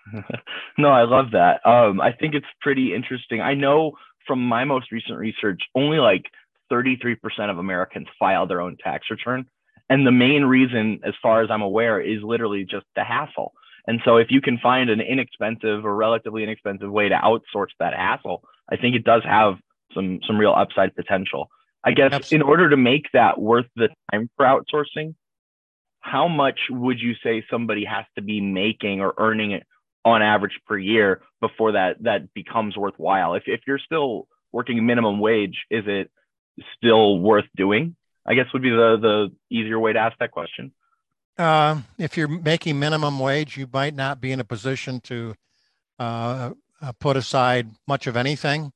no, 0.78 0.90
I 0.90 1.04
love 1.04 1.32
that. 1.32 1.66
Um, 1.66 2.02
I 2.02 2.12
think 2.12 2.34
it's 2.34 2.46
pretty 2.62 2.94
interesting. 2.94 3.42
I 3.42 3.54
know 3.54 3.94
from 4.28 4.40
my 4.40 4.66
most 4.66 4.92
recent 4.92 5.18
research, 5.18 5.62
only 5.76 5.98
like 5.98 6.26
33% 6.72 7.18
of 7.50 7.58
Americans 7.58 8.08
file 8.18 8.48
their 8.48 8.62
own 8.62 8.78
tax 8.84 9.08
return. 9.10 9.46
And 9.92 10.08
the 10.08 10.12
main 10.12 10.46
reason, 10.46 11.02
as 11.04 11.14
far 11.22 11.44
as 11.44 11.52
I'm 11.52 11.62
aware, 11.62 12.00
is 12.00 12.24
literally 12.24 12.64
just 12.64 12.86
the 12.96 13.04
hassle. 13.04 13.52
And 13.86 14.00
so 14.06 14.16
if 14.16 14.28
you 14.32 14.40
can 14.40 14.58
find 14.58 14.90
an 14.90 15.02
inexpensive 15.02 15.86
or 15.86 15.94
relatively 15.94 16.44
inexpensive 16.44 16.90
way 16.90 17.10
to 17.10 17.16
outsource 17.16 17.72
that 17.78 17.94
hassle, 17.94 18.42
I 18.72 18.78
think 18.78 18.96
it 18.96 19.04
does 19.04 19.22
have 19.26 19.56
some 19.94 20.22
some 20.26 20.38
real 20.38 20.54
upside 20.56 20.96
potential. 20.96 21.50
I 21.84 21.92
guess 21.92 22.14
Absolutely. 22.14 22.36
in 22.38 22.50
order 22.50 22.70
to 22.70 22.78
make 22.78 23.08
that 23.12 23.38
worth 23.38 23.66
the 23.76 23.90
time 24.14 24.30
for 24.38 24.46
outsourcing, 24.46 25.14
how 26.00 26.30
much 26.30 26.60
would 26.70 27.02
you 27.02 27.16
say 27.22 27.44
somebody 27.52 27.84
has 27.84 28.06
to 28.16 28.22
be 28.22 28.40
making 28.40 29.02
or 29.02 29.14
earning 29.18 29.52
it 29.52 29.64
on 30.06 30.22
average 30.22 30.58
per 30.66 30.78
year 30.78 31.22
before 31.42 31.74
that 31.74 32.02
that 32.04 32.34
becomes 32.34 32.78
worthwhile? 32.78 33.34
If 33.34 33.44
if 33.46 33.60
you're 33.68 33.78
still 33.78 34.30
working 34.54 34.86
minimum 34.86 35.20
wage, 35.20 35.66
is 35.70 35.84
it 35.86 36.10
still 36.78 37.20
worth 37.20 37.50
doing? 37.58 37.98
I 38.26 38.34
guess 38.36 38.46
would 38.54 38.62
be 38.62 38.70
the 38.70 38.98
the 39.02 39.32
easier 39.56 39.80
way 39.80 39.94
to 39.94 40.00
ask 40.00 40.18
that 40.20 40.32
question. 40.32 40.72
Uh, 41.38 41.82
if 41.98 42.18
you're 42.18 42.28
making 42.28 42.80
minimum 42.80 43.20
wage, 43.20 43.58
you 43.58 43.68
might 43.72 43.96
not 43.96 44.22
be 44.22 44.32
in 44.32 44.40
a 44.40 44.44
position 44.44 45.00
to 45.02 45.34
uh, 45.98 46.52
uh, 46.82 46.92
put 47.00 47.18
aside 47.18 47.70
much 47.88 48.08
of 48.08 48.16
anything. 48.16 48.74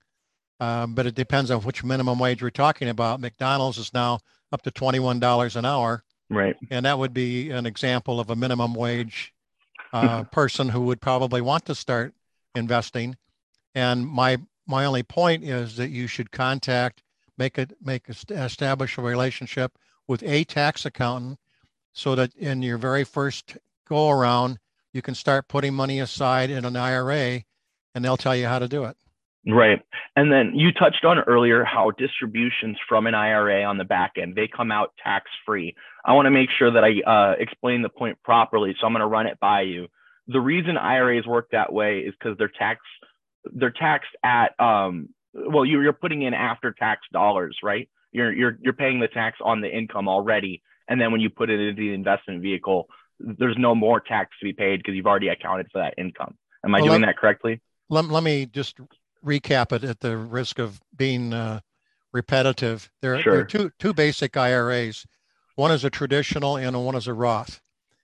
Um, 0.60 0.96
but 0.96 1.06
it 1.06 1.16
depends 1.16 1.52
on 1.52 1.62
which 1.62 1.84
minimum 1.84 2.18
wage 2.18 2.42
we're 2.42 2.50
talking 2.50 2.88
about. 2.88 3.20
McDonald's 3.20 3.78
is 3.78 3.94
now 3.94 4.20
up 4.52 4.62
to 4.62 4.72
twenty-one 4.72 5.20
dollars 5.20 5.56
an 5.58 5.66
hour, 5.66 6.04
right? 6.30 6.56
And 6.72 6.86
that 6.86 6.98
would 6.98 7.14
be 7.14 7.52
an 7.52 7.66
example 7.66 8.22
of 8.22 8.30
a 8.30 8.36
minimum 8.36 8.74
wage 8.74 9.34
uh, 9.92 10.24
person 10.32 10.70
who 10.70 10.82
would 10.82 11.02
probably 11.02 11.42
want 11.42 11.66
to 11.66 11.76
start 11.76 12.14
investing. 12.56 13.18
And 13.74 14.08
my 14.08 14.38
my 14.66 14.86
only 14.86 15.04
point 15.04 15.44
is 15.44 15.76
that 15.76 15.90
you 15.90 16.08
should 16.08 16.32
contact, 16.32 17.04
make 17.38 17.58
it 17.58 17.74
make 17.84 18.08
a, 18.10 18.34
establish 18.44 18.98
a 18.98 19.02
relationship 19.02 19.78
with 20.08 20.24
a 20.24 20.44
tax 20.44 20.86
accountant, 20.86 21.40
so 21.94 22.16
that 22.16 22.36
in 22.36 22.62
your 22.62 22.78
very 22.78 23.04
first 23.04 23.58
go 23.88 24.10
around, 24.10 24.60
you 24.94 25.02
can 25.02 25.16
start 25.16 25.48
putting 25.48 25.74
money 25.74 26.00
aside 26.00 26.50
in 26.50 26.66
an 26.66 26.76
IRA, 26.76 27.44
and 27.94 28.04
they'll 28.06 28.18
tell 28.18 28.36
you 28.36 28.48
how 28.48 28.60
to 28.60 28.68
do 28.68 28.84
it. 28.86 28.98
Right. 29.48 29.80
And 30.16 30.32
then 30.32 30.54
you 30.56 30.72
touched 30.72 31.06
on 31.06 31.20
earlier 31.20 31.64
how 31.64 31.92
distributions 31.92 32.78
from 32.90 33.06
an 33.06 33.14
IRA 33.14 33.64
on 33.64 33.78
the 33.78 33.84
back 33.84 34.14
end, 34.18 34.36
they 34.36 34.48
come 34.48 34.72
out 34.72 34.94
tax 35.04 35.30
free. 35.46 35.76
I 36.04 36.14
want 36.14 36.26
to 36.26 36.32
make 36.32 36.50
sure 36.58 36.72
that 36.72 36.84
I 36.84 37.02
uh, 37.02 37.36
explain 37.38 37.84
the 37.84 37.90
point 37.90 38.18
properly. 38.24 38.76
So 38.80 38.88
I'm 38.88 38.94
going 38.94 39.02
to 39.02 39.08
run 39.08 39.28
it 39.28 39.40
by 39.40 39.62
you. 39.62 39.88
The 40.28 40.40
reason 40.40 40.78
IRAs 40.78 41.28
work 41.28 41.50
that 41.52 41.72
way 41.72 42.00
is 42.00 42.14
because 42.20 42.38
they're 42.38 42.48
tax 42.48 42.82
they're 43.54 43.70
taxed 43.70 44.16
at 44.24 44.60
um, 44.60 45.10
well 45.36 45.66
you, 45.66 45.82
you're 45.82 45.94
putting 45.94 46.22
in 46.22 46.34
after 46.34 46.72
tax 46.72 47.02
dollars, 47.12 47.58
right? 47.64 47.90
You're 48.12 48.34
you're 48.34 48.58
you're 48.62 48.74
paying 48.74 49.00
the 49.00 49.08
tax 49.08 49.38
on 49.44 49.62
the 49.62 49.70
income 49.70 50.08
already, 50.08 50.62
and 50.88 51.00
then 51.00 51.12
when 51.12 51.22
you 51.22 51.30
put 51.30 51.50
it 51.50 51.60
into 51.60 51.82
the 51.82 51.94
investment 51.94 52.42
vehicle, 52.42 52.88
there's 53.20 53.58
no 53.58 53.76
more 53.76 54.00
tax 54.00 54.32
to 54.40 54.46
be 54.46 54.54
paid 54.54 54.78
because 54.78 54.96
you've 54.96 55.08
already 55.08 55.28
accounted 55.28 55.68
for 55.72 55.80
that 55.80 55.94
income. 55.98 56.36
Am 56.64 56.74
I 56.74 56.80
well, 56.80 56.90
doing 56.90 57.02
let, 57.02 57.08
that 57.08 57.18
correctly? 57.18 57.62
Let, 57.90 58.06
let 58.06 58.24
me 58.24 58.46
just 58.46 58.80
recap 59.26 59.72
it 59.72 59.84
at 59.84 60.00
the 60.00 60.18
risk 60.18 60.60
of 60.60 60.82
being 60.96 61.34
uh, 61.34 61.60
repetitive. 62.14 62.90
There, 63.02 63.22
sure. 63.22 63.34
there, 63.34 63.42
are 63.42 63.46
two 63.46 63.72
two 63.80 63.94
basic 63.94 64.38
IRAs. 64.38 65.06
One 65.56 65.72
is 65.72 65.84
a 65.84 65.90
traditional 65.90 66.58
and 66.58 66.86
one 66.86 66.96
is 66.96 67.08
a 67.08 67.14
Roth. 67.14 67.62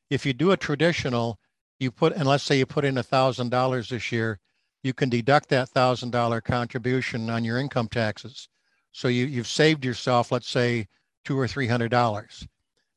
If 0.09 0.25
you 0.25 0.33
do 0.33 0.51
a 0.51 0.57
traditional, 0.57 1.39
you 1.79 1.91
put 1.91 2.13
and 2.13 2.27
let's 2.27 2.43
say 2.43 2.57
you 2.57 2.65
put 2.65 2.85
in 2.85 2.97
a 2.97 3.03
thousand 3.03 3.49
dollars 3.49 3.89
this 3.89 4.11
year, 4.11 4.39
you 4.83 4.93
can 4.93 5.09
deduct 5.09 5.49
that 5.49 5.69
thousand 5.69 6.11
dollar 6.11 6.41
contribution 6.41 7.29
on 7.29 7.43
your 7.43 7.59
income 7.59 7.87
taxes. 7.87 8.49
So 8.91 9.07
you 9.07 9.25
you've 9.25 9.47
saved 9.47 9.85
yourself, 9.85 10.31
let's 10.31 10.49
say, 10.49 10.87
two 11.23 11.37
or 11.37 11.47
three 11.47 11.67
hundred 11.67 11.91
dollars. 11.91 12.47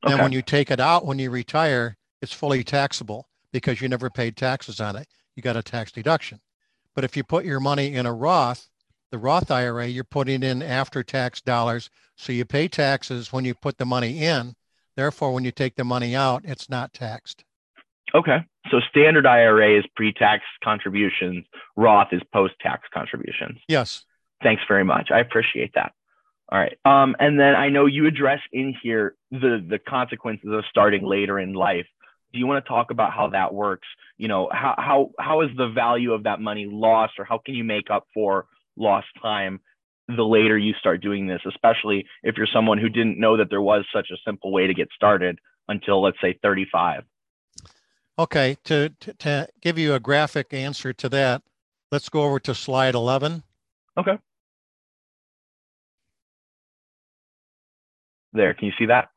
Okay. 0.05 0.15
Then 0.15 0.23
when 0.23 0.33
you 0.33 0.43
take 0.43 0.71
it 0.71 0.81
out 0.81 1.07
when 1.07 1.19
you 1.19 1.31
retire, 1.31 1.97
it's 2.21 2.33
fully 2.33 2.65
taxable 2.65 3.29
because 3.53 3.81
you 3.81 3.89
never 3.89 4.11
paid 4.11 4.37
taxes 4.37 4.81
on 4.81 4.97
it. 4.97 5.09
You 5.37 5.43
got 5.43 5.57
a 5.57 5.63
tax 5.63 5.93
deduction. 5.93 6.41
But 6.95 7.05
if 7.05 7.17
you 7.17 7.25
put 7.25 7.45
your 7.45 7.61
money 7.61 7.95
in 7.95 8.07
a 8.07 8.13
Roth, 8.13 8.69
the 9.11 9.19
Roth 9.19 9.51
IRA, 9.51 9.87
you're 9.87 10.05
putting 10.05 10.43
in 10.43 10.63
after 10.63 11.03
tax 11.03 11.41
dollars. 11.41 11.91
So 12.17 12.33
you 12.33 12.45
pay 12.45 12.69
taxes 12.69 13.33
when 13.33 13.45
you 13.45 13.55
put 13.55 13.79
the 13.79 13.87
money 13.87 14.23
in. 14.25 14.55
Therefore, 14.97 15.33
when 15.33 15.45
you 15.45 15.51
take 15.51 15.75
the 15.75 15.85
money 15.85 16.15
out, 16.15 16.45
it's 16.45 16.69
not 16.69 16.93
taxed. 16.93 17.45
Okay. 18.15 18.39
So 18.71 18.81
standard 18.89 19.27
IRA 19.27 19.79
is 19.79 19.85
pre 19.97 20.13
tax 20.13 20.45
contributions, 20.63 21.45
Roth 21.77 22.13
is 22.13 22.23
post 22.33 22.55
tax 22.61 22.89
contributions. 22.93 23.59
Yes. 23.69 24.05
Thanks 24.43 24.63
very 24.69 24.85
much. 24.85 25.11
I 25.11 25.21
appreciate 25.21 25.73
that. 25.75 25.93
All 26.51 26.59
right. 26.59 26.77
Um, 26.85 27.17
and 27.19 27.41
then 27.41 27.55
I 27.55 27.71
know 27.71 27.87
you 27.87 28.07
address 28.07 28.41
in 28.53 28.75
here 28.83 29.17
the 29.31 29.65
the 29.67 29.79
consequences 29.79 30.51
of 30.53 30.65
starting 30.71 31.05
later 31.05 31.39
in 31.39 31.55
life 31.55 31.87
do 32.35 32.41
you 32.41 32.47
want 32.47 32.63
to 32.63 32.69
talk 32.69 32.91
about 32.91 33.13
how 33.13 33.29
that 33.29 33.55
works 33.55 33.87
you 34.19 34.29
know 34.29 34.51
how 34.53 34.75
how 34.77 35.11
how 35.19 35.41
is 35.41 35.51
the 35.57 35.69
value 35.69 36.13
of 36.13 36.25
that 36.25 36.41
money 36.41 36.67
lost 36.71 37.15
or 37.19 37.25
how 37.25 37.39
can 37.39 37.55
you 37.55 37.65
make 37.65 37.91
up 37.91 38.07
for 38.13 38.47
lost 38.77 39.07
time 39.23 39.61
the 40.09 40.23
later 40.23 40.59
you 40.59 40.75
start 40.79 41.01
doing 41.01 41.27
this 41.27 41.41
especially 41.47 42.05
if 42.23 42.37
you're 42.37 42.49
someone 42.53 42.77
who 42.77 42.89
didn't 42.89 43.19
know 43.19 43.37
that 43.39 43.49
there 43.49 43.63
was 43.63 43.85
such 43.93 44.09
a 44.13 44.19
simple 44.27 44.53
way 44.53 44.67
to 44.67 44.75
get 44.75 44.89
started 44.95 45.39
until 45.69 46.03
let's 46.03 46.21
say 46.21 46.39
35 46.43 47.05
okay 48.19 48.57
to, 48.65 48.91
to, 49.01 49.13
to 49.15 49.49
give 49.61 49.79
you 49.79 49.95
a 49.95 50.01
graphic 50.01 50.53
answer 50.53 50.93
to 50.93 51.09
that 51.09 51.43
let's 51.91 52.09
go 52.09 52.23
over 52.23 52.39
to 52.41 52.55
slide 52.55 52.95
11 52.95 53.43
okay 53.99 54.19
there 58.33 58.55
can 58.55 58.67
you 58.67 58.73
see 58.79 58.87
that 58.87 59.09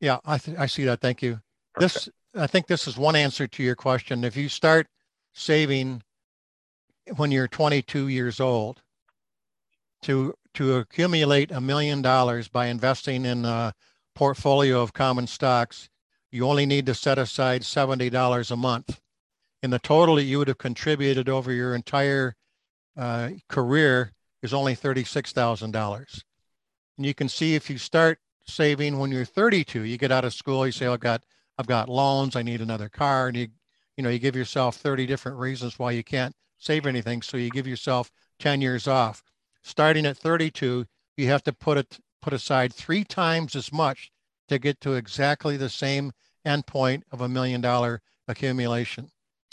yeah 0.00 0.18
i 0.24 0.38
th- 0.38 0.56
i 0.58 0.66
see 0.66 0.84
that 0.84 1.00
thank 1.00 1.22
you 1.22 1.40
Perfect. 1.74 1.94
this 1.94 2.08
I 2.34 2.46
think 2.46 2.66
this 2.66 2.86
is 2.86 2.96
one 2.96 3.16
answer 3.16 3.46
to 3.46 3.62
your 3.62 3.76
question. 3.76 4.24
If 4.24 4.36
you 4.36 4.48
start 4.48 4.86
saving 5.34 6.02
when 7.16 7.30
you're 7.30 7.48
22 7.48 8.08
years 8.08 8.40
old 8.40 8.82
to 10.02 10.34
to 10.54 10.76
accumulate 10.76 11.50
a 11.50 11.60
million 11.60 12.02
dollars 12.02 12.48
by 12.48 12.66
investing 12.66 13.24
in 13.24 13.44
a 13.44 13.74
portfolio 14.14 14.82
of 14.82 14.92
common 14.92 15.26
stocks, 15.26 15.88
you 16.32 16.46
only 16.46 16.64
need 16.64 16.86
to 16.86 16.94
set 16.94 17.18
aside 17.18 17.60
$70 17.62 18.50
a 18.50 18.56
month. 18.56 19.00
In 19.62 19.70
the 19.70 19.78
total 19.78 20.16
that 20.16 20.24
you 20.24 20.38
would 20.38 20.48
have 20.48 20.58
contributed 20.58 21.28
over 21.28 21.52
your 21.52 21.74
entire 21.74 22.34
uh, 22.96 23.30
career 23.48 24.12
is 24.42 24.52
only 24.52 24.74
$36,000. 24.74 26.22
And 26.96 27.06
you 27.06 27.14
can 27.14 27.28
see 27.28 27.54
if 27.54 27.70
you 27.70 27.78
start 27.78 28.18
saving 28.46 28.98
when 28.98 29.12
you're 29.12 29.24
32, 29.24 29.82
you 29.82 29.98
get 29.98 30.10
out 30.10 30.24
of 30.24 30.34
school, 30.34 30.66
you 30.66 30.72
say, 30.72 30.86
I've 30.86 31.00
got 31.00 31.22
I've 31.58 31.66
got 31.66 31.90
loans, 31.90 32.34
I 32.34 32.42
need 32.42 32.62
another 32.62 32.88
car. 32.88 33.28
And 33.28 33.36
you, 33.36 33.48
you 33.96 34.02
know, 34.02 34.08
you 34.08 34.18
give 34.18 34.34
yourself 34.34 34.76
30 34.76 35.06
different 35.06 35.38
reasons 35.38 35.78
why 35.78 35.92
you 35.92 36.02
can't 36.02 36.34
save 36.58 36.86
anything. 36.86 37.20
So 37.20 37.36
you 37.36 37.50
give 37.50 37.66
yourself 37.66 38.10
10 38.38 38.62
years 38.62 38.88
off. 38.88 39.22
Starting 39.62 40.06
at 40.06 40.16
32, 40.16 40.86
you 41.16 41.26
have 41.28 41.42
to 41.44 41.52
put 41.52 41.76
it 41.76 41.98
put 42.22 42.32
aside 42.32 42.72
three 42.72 43.04
times 43.04 43.54
as 43.54 43.72
much 43.72 44.11
to 44.52 44.58
get 44.58 44.80
to 44.82 44.94
exactly 44.94 45.56
the 45.56 45.68
same 45.68 46.12
endpoint 46.46 47.02
of 47.10 47.20
a 47.20 47.28
million 47.28 47.60
dollar 47.60 48.00
accumulation. 48.28 49.10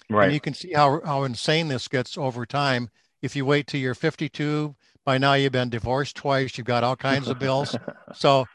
Right. 0.09 0.25
And 0.25 0.33
you 0.33 0.39
can 0.39 0.53
see 0.53 0.73
how, 0.73 1.01
how 1.05 1.23
insane 1.23 1.67
this 1.67 1.87
gets 1.87 2.17
over 2.17 2.45
time. 2.45 2.89
If 3.21 3.35
you 3.35 3.45
wait 3.45 3.67
till 3.67 3.79
you're 3.79 3.95
52, 3.95 4.75
by 5.05 5.17
now 5.17 5.33
you've 5.33 5.51
been 5.51 5.69
divorced 5.69 6.15
twice, 6.15 6.57
you've 6.57 6.67
got 6.67 6.83
all 6.83 6.95
kinds 6.95 7.27
of 7.27 7.39
bills. 7.39 7.75
so 8.13 8.45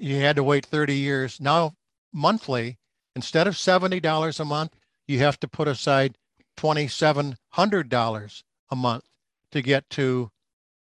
you 0.00 0.16
had 0.16 0.36
to 0.36 0.44
wait 0.44 0.66
30 0.66 0.94
years. 0.94 1.40
Now 1.40 1.74
monthly, 2.12 2.78
instead 3.16 3.46
of 3.46 3.54
$70 3.54 4.40
a 4.40 4.44
month, 4.44 4.76
you 5.06 5.18
have 5.18 5.38
to 5.40 5.48
put 5.48 5.68
aside 5.68 6.16
$2,700 6.56 8.42
a 8.70 8.76
month 8.76 9.04
to 9.50 9.62
get 9.62 9.90
to 9.90 10.30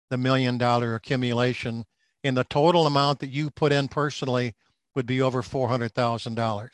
the 0.10 0.18
million 0.18 0.58
dollar 0.58 0.96
accumulation. 0.96 1.86
And 2.24 2.38
the 2.38 2.44
total 2.44 2.88
amount 2.88 3.20
that 3.20 3.30
you 3.30 3.50
put 3.50 3.72
in 3.72 3.88
personally 3.88 4.54
would 4.96 5.06
be 5.06 5.22
over 5.22 5.42
$400,000. 5.42 6.70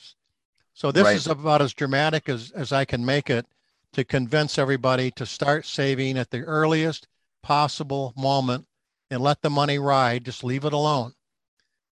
So 0.73 0.91
this 0.91 1.03
right. 1.03 1.15
is 1.15 1.27
about 1.27 1.61
as 1.61 1.73
dramatic 1.73 2.29
as, 2.29 2.51
as 2.51 2.71
I 2.71 2.85
can 2.85 3.05
make 3.05 3.29
it 3.29 3.45
to 3.93 4.03
convince 4.03 4.57
everybody 4.57 5.11
to 5.11 5.25
start 5.25 5.65
saving 5.65 6.17
at 6.17 6.29
the 6.29 6.41
earliest 6.41 7.07
possible 7.41 8.13
moment 8.15 8.65
and 9.09 9.21
let 9.21 9.41
the 9.41 9.49
money 9.49 9.79
ride. 9.79 10.25
Just 10.25 10.43
leave 10.43 10.65
it 10.65 10.73
alone. 10.73 11.13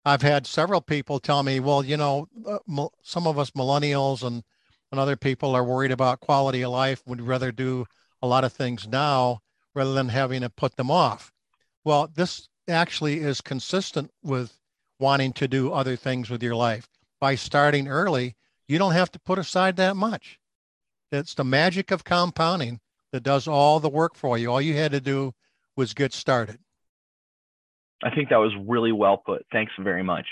I've 0.06 0.22
had 0.22 0.48
several 0.48 0.80
people 0.80 1.20
tell 1.20 1.44
me, 1.44 1.60
well, 1.60 1.84
you 1.84 1.98
know, 1.98 2.30
uh, 2.48 2.88
some 3.02 3.28
of 3.28 3.38
us 3.38 3.52
millennials 3.52 4.24
and, 4.24 4.44
and 4.92 5.00
other 5.00 5.18
people 5.18 5.54
are 5.54 5.66
worried 5.66 5.92
about 5.92 6.22
quality 6.22 6.62
of 6.62 6.72
life, 6.72 7.04
would 7.06 7.20
rather 7.20 7.52
do 7.52 7.86
a 8.22 8.28
lot 8.28 8.46
of 8.46 8.54
things 8.54 8.88
now 8.88 9.42
rather 9.76 9.94
than 9.94 10.10
having 10.10 10.42
to 10.42 10.50
put 10.50 10.78
them 10.78 10.90
off. 10.90 11.34
Well, 11.84 12.10
this 12.14 12.48
actually 12.70 13.20
is 13.20 13.42
consistent 13.42 14.12
with 14.24 14.58
wanting 15.00 15.34
to 15.34 15.48
do 15.48 15.72
other 15.72 15.96
things 15.96 16.30
with 16.30 16.44
your 16.44 16.56
life. 16.56 16.88
By 17.20 17.36
starting 17.36 17.88
early, 17.88 18.36
you 18.68 18.78
don't 18.78 18.94
have 18.94 19.12
to 19.12 19.20
put 19.20 19.40
aside 19.40 19.76
that 19.78 19.96
much. 19.96 20.40
It's 21.12 21.34
the 21.34 21.44
magic 21.44 21.92
of 21.92 22.04
compounding 22.04 22.80
that 23.12 23.24
does 23.24 23.48
all 23.48 23.80
the 23.80 23.90
work 23.90 24.16
for 24.16 24.38
you. 24.38 24.52
All 24.52 24.62
you 24.62 24.76
had 24.76 24.92
to 24.92 25.02
do 25.02 25.34
was 25.76 25.94
get 25.94 26.14
started. 26.14 26.60
I 28.04 28.14
think 28.14 28.30
that 28.30 28.38
was 28.38 28.54
really 28.66 28.92
well 28.92 29.18
put. 29.18 29.46
Thanks 29.52 29.72
very 29.80 30.04
much. 30.04 30.28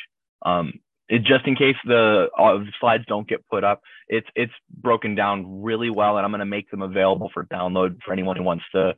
Um, 0.46 0.74
it, 1.08 1.24
just 1.24 1.48
in 1.48 1.56
case 1.56 1.76
the, 1.86 2.28
uh, 2.38 2.60
slides 2.80 3.06
don't 3.08 3.28
get 3.28 3.48
put 3.48 3.64
up, 3.64 3.82
it's 4.08 4.28
it's 4.36 4.54
broken 4.70 5.16
down 5.16 5.62
really 5.62 5.90
well, 5.90 6.18
and 6.18 6.26
I'm 6.26 6.32
going 6.32 6.40
to 6.40 6.46
make 6.46 6.70
them 6.70 6.82
available 6.82 7.30
for 7.34 7.46
download 7.46 8.02
for 8.04 8.12
anyone 8.12 8.36
who 8.36 8.44
wants 8.44 8.66
to 8.74 8.96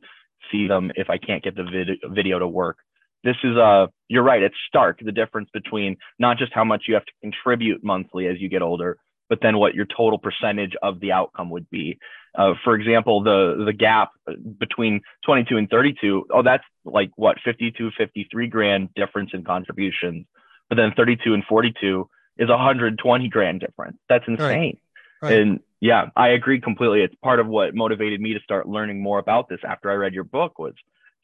see 0.50 0.66
them 0.66 0.90
if 0.96 1.10
I 1.10 1.18
can't 1.18 1.42
get 1.42 1.54
the 1.54 1.64
vid- 1.64 2.14
video 2.14 2.38
to 2.38 2.48
work. 2.48 2.78
This 3.24 3.36
is 3.42 3.56
a 3.56 3.88
you're 4.08 4.22
right, 4.22 4.42
it's 4.42 4.54
stark 4.68 5.00
the 5.02 5.12
difference 5.12 5.50
between 5.52 5.96
not 6.18 6.38
just 6.38 6.52
how 6.52 6.64
much 6.64 6.84
you 6.88 6.94
have 6.94 7.04
to 7.04 7.12
contribute 7.20 7.84
monthly 7.84 8.26
as 8.26 8.40
you 8.40 8.48
get 8.48 8.62
older, 8.62 8.96
but 9.28 9.40
then 9.42 9.58
what 9.58 9.74
your 9.74 9.86
total 9.86 10.18
percentage 10.18 10.74
of 10.82 11.00
the 11.00 11.12
outcome 11.12 11.50
would 11.50 11.68
be. 11.70 11.98
Uh, 12.36 12.54
for 12.64 12.74
example, 12.74 13.22
the 13.22 13.62
the 13.64 13.72
gap 13.72 14.10
between 14.58 15.00
22 15.24 15.56
and 15.56 15.68
32, 15.68 16.26
oh, 16.32 16.42
that's 16.42 16.64
like 16.84 17.10
what 17.16 17.36
52, 17.44 17.90
53 17.96 18.46
grand 18.48 18.94
difference 18.94 19.30
in 19.32 19.44
contributions. 19.44 20.26
But 20.68 20.76
then 20.76 20.92
32 20.96 21.34
and 21.34 21.44
42 21.44 22.08
is 22.36 22.48
120 22.48 23.28
grand 23.28 23.60
difference. 23.60 23.98
That's 24.08 24.24
insane. 24.28 24.48
Right. 24.48 24.78
Right. 25.20 25.40
And 25.40 25.60
yeah, 25.80 26.10
I 26.16 26.28
agree 26.28 26.60
completely. 26.60 27.02
It's 27.02 27.14
part 27.22 27.40
of 27.40 27.46
what 27.46 27.74
motivated 27.74 28.20
me 28.20 28.34
to 28.34 28.40
start 28.40 28.68
learning 28.68 29.02
more 29.02 29.18
about 29.18 29.48
this 29.48 29.60
after 29.66 29.90
I 29.90 29.94
read 29.94 30.14
your 30.14 30.24
book 30.24 30.58
was 30.58 30.74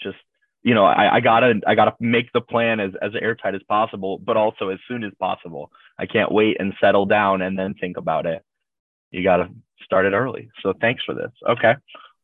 just 0.02 0.16
you 0.64 0.74
know, 0.74 0.84
I, 0.86 1.16
I, 1.16 1.20
gotta 1.20 1.60
I 1.66 1.74
gotta 1.74 1.94
make 2.00 2.32
the 2.32 2.40
plan 2.40 2.80
as 2.80 2.92
as 3.02 3.12
airtight 3.20 3.54
as 3.54 3.62
possible, 3.68 4.18
but 4.18 4.38
also 4.38 4.70
as 4.70 4.78
soon 4.88 5.04
as 5.04 5.12
possible. 5.20 5.70
I 5.98 6.06
can't 6.06 6.32
wait 6.32 6.56
and 6.58 6.72
settle 6.80 7.04
down 7.04 7.42
and 7.42 7.56
then 7.56 7.74
think 7.74 7.98
about 7.98 8.26
it. 8.26 8.42
You 9.10 9.22
gotta 9.22 9.50
start 9.84 10.06
it 10.06 10.14
early. 10.14 10.48
So 10.62 10.72
thanks 10.80 11.04
for 11.04 11.14
this. 11.14 11.30
Okay. 11.48 11.74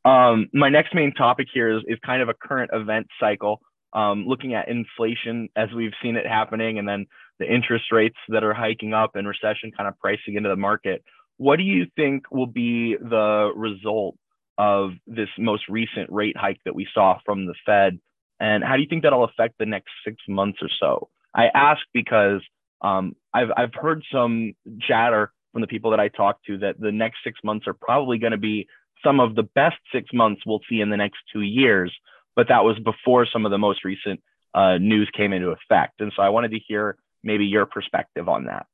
Um, 0.07 0.49
my 0.55 0.71
next 0.71 0.95
main 0.95 1.13
topic 1.13 1.49
here 1.53 1.77
is, 1.77 1.83
is 1.87 1.99
kind 2.05 2.23
of 2.23 2.31
a 2.31 2.35
current 2.35 2.71
event 2.73 3.07
cycle, 3.21 3.61
um, 3.93 4.25
looking 4.27 4.55
at 4.55 4.69
inflation 4.69 5.51
as 5.55 5.69
we've 5.77 5.93
seen 6.03 6.17
it 6.17 6.27
happening, 6.27 6.79
and 6.79 6.89
then 6.89 7.05
the 7.39 7.53
interest 7.53 7.93
rates 7.93 8.17
that 8.29 8.43
are 8.43 8.55
hiking 8.55 8.95
up 8.95 9.17
and 9.17 9.29
recession 9.29 9.71
kind 9.77 9.87
of 9.87 9.99
pricing 9.99 10.37
into 10.37 10.49
the 10.49 10.57
market. 10.57 11.05
What 11.37 11.57
do 11.57 11.63
you 11.63 11.87
think 11.95 12.31
will 12.31 12.47
be 12.47 12.97
the 12.97 13.51
result 13.55 14.17
of 14.57 14.93
this 15.07 15.29
most 15.39 15.65
recent 15.69 16.11
rate 16.11 16.37
hike 16.39 16.61
that 16.65 16.75
we 16.75 16.87
saw 16.95 17.19
from 17.27 17.45
the 17.45 17.55
Fed? 17.67 17.99
And 18.41 18.65
how 18.65 18.77
do 18.77 18.83
you 18.83 18.89
think 18.89 19.03
that'll 19.03 19.25
affect 19.25 19.59
the 19.59 19.67
next 19.67 19.91
six 20.05 20.17
months 20.27 20.59
or 20.63 20.71
so? 20.81 21.11
I 21.35 21.49
ask 21.55 21.81
because 21.93 22.41
um, 22.81 23.15
I've, 23.33 23.51
I've 23.57 23.75
heard 23.75 24.03
some 24.11 24.55
chatter 24.81 25.33
from 25.53 25.61
the 25.61 25.67
people 25.67 25.91
that 25.91 26.01
I 26.01 26.09
talk 26.09 26.43
to 26.47 26.59
that 26.59 26.81
the 26.81 26.91
next 26.91 27.19
six 27.23 27.39
months 27.45 27.67
are 27.67 27.75
probably 27.75 28.19
going 28.19 28.33
to 28.33 28.39
be 28.39 28.67
some 29.05 29.21
of 29.21 29.35
the 29.35 29.43
best 29.43 29.77
six 29.93 30.09
months 30.13 30.43
we'll 30.47 30.61
see 30.69 30.81
in 30.81 30.91
the 30.91 30.97
next 30.97 31.19
two 31.33 31.43
years. 31.43 31.93
But 32.35 32.49
that 32.49 32.65
was 32.65 32.79
before 32.79 33.27
some 33.31 33.45
of 33.45 33.51
the 33.51 33.59
most 33.59 33.85
recent 33.85 34.23
uh, 34.55 34.79
news 34.79 35.11
came 35.15 35.33
into 35.33 35.49
effect. 35.49 36.01
And 36.01 36.13
so 36.17 36.23
I 36.23 36.31
wanted 36.31 36.53
to 36.53 36.59
hear 36.67 36.97
maybe 37.23 37.45
your 37.45 37.67
perspective 37.67 38.29
on 38.29 38.47
that. 38.47 38.67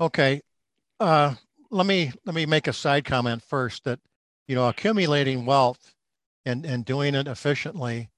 Okay. 0.00 0.40
Uh, 0.98 1.34
let 1.70 1.86
me 1.86 2.12
let 2.26 2.34
me 2.34 2.46
make 2.46 2.66
a 2.66 2.72
side 2.72 3.04
comment 3.04 3.42
first 3.42 3.84
that 3.84 4.00
you 4.46 4.54
know 4.54 4.68
accumulating 4.68 5.46
wealth 5.46 5.94
and 6.44 6.64
and 6.64 6.84
doing 6.84 7.14
it 7.14 7.26
efficiently 7.26 8.10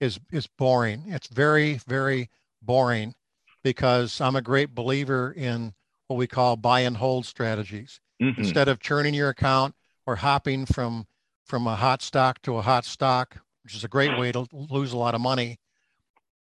is 0.00 0.18
is 0.32 0.46
boring. 0.46 1.04
It's 1.08 1.28
very 1.28 1.80
very 1.86 2.30
boring 2.62 3.14
because 3.62 4.20
I'm 4.20 4.36
a 4.36 4.42
great 4.42 4.74
believer 4.74 5.32
in 5.32 5.74
what 6.06 6.16
we 6.16 6.26
call 6.26 6.56
buy 6.56 6.80
and 6.80 6.96
hold 6.96 7.26
strategies. 7.26 8.00
Mm-hmm. 8.22 8.42
Instead 8.42 8.68
of 8.68 8.80
churning 8.80 9.14
your 9.14 9.30
account 9.30 9.74
or 10.06 10.16
hopping 10.16 10.66
from 10.66 11.06
from 11.44 11.66
a 11.66 11.76
hot 11.76 12.02
stock 12.02 12.40
to 12.42 12.56
a 12.56 12.62
hot 12.62 12.84
stock, 12.84 13.38
which 13.64 13.74
is 13.74 13.84
a 13.84 13.88
great 13.88 14.16
way 14.18 14.32
to 14.32 14.46
lose 14.52 14.92
a 14.92 14.98
lot 14.98 15.14
of 15.14 15.20
money. 15.20 15.58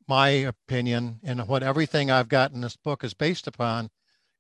My 0.09 0.29
opinion 0.29 1.21
and 1.23 1.47
what 1.47 1.63
everything 1.63 2.11
I've 2.11 2.29
got 2.29 2.53
in 2.53 2.63
this 2.63 2.77
book 2.77 3.05
is 3.05 3.15
based 3.15 3.47
upon 3.47 3.91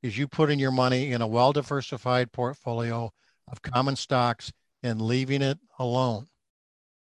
is 0.02 0.18
you 0.18 0.26
putting 0.26 0.58
your 0.58 0.72
money 0.72 1.12
in 1.12 1.22
a 1.22 1.26
well 1.26 1.52
diversified 1.52 2.32
portfolio 2.32 3.12
of 3.48 3.62
common 3.62 3.96
stocks 3.96 4.52
and 4.82 5.00
leaving 5.02 5.42
it 5.42 5.58
alone 5.78 6.26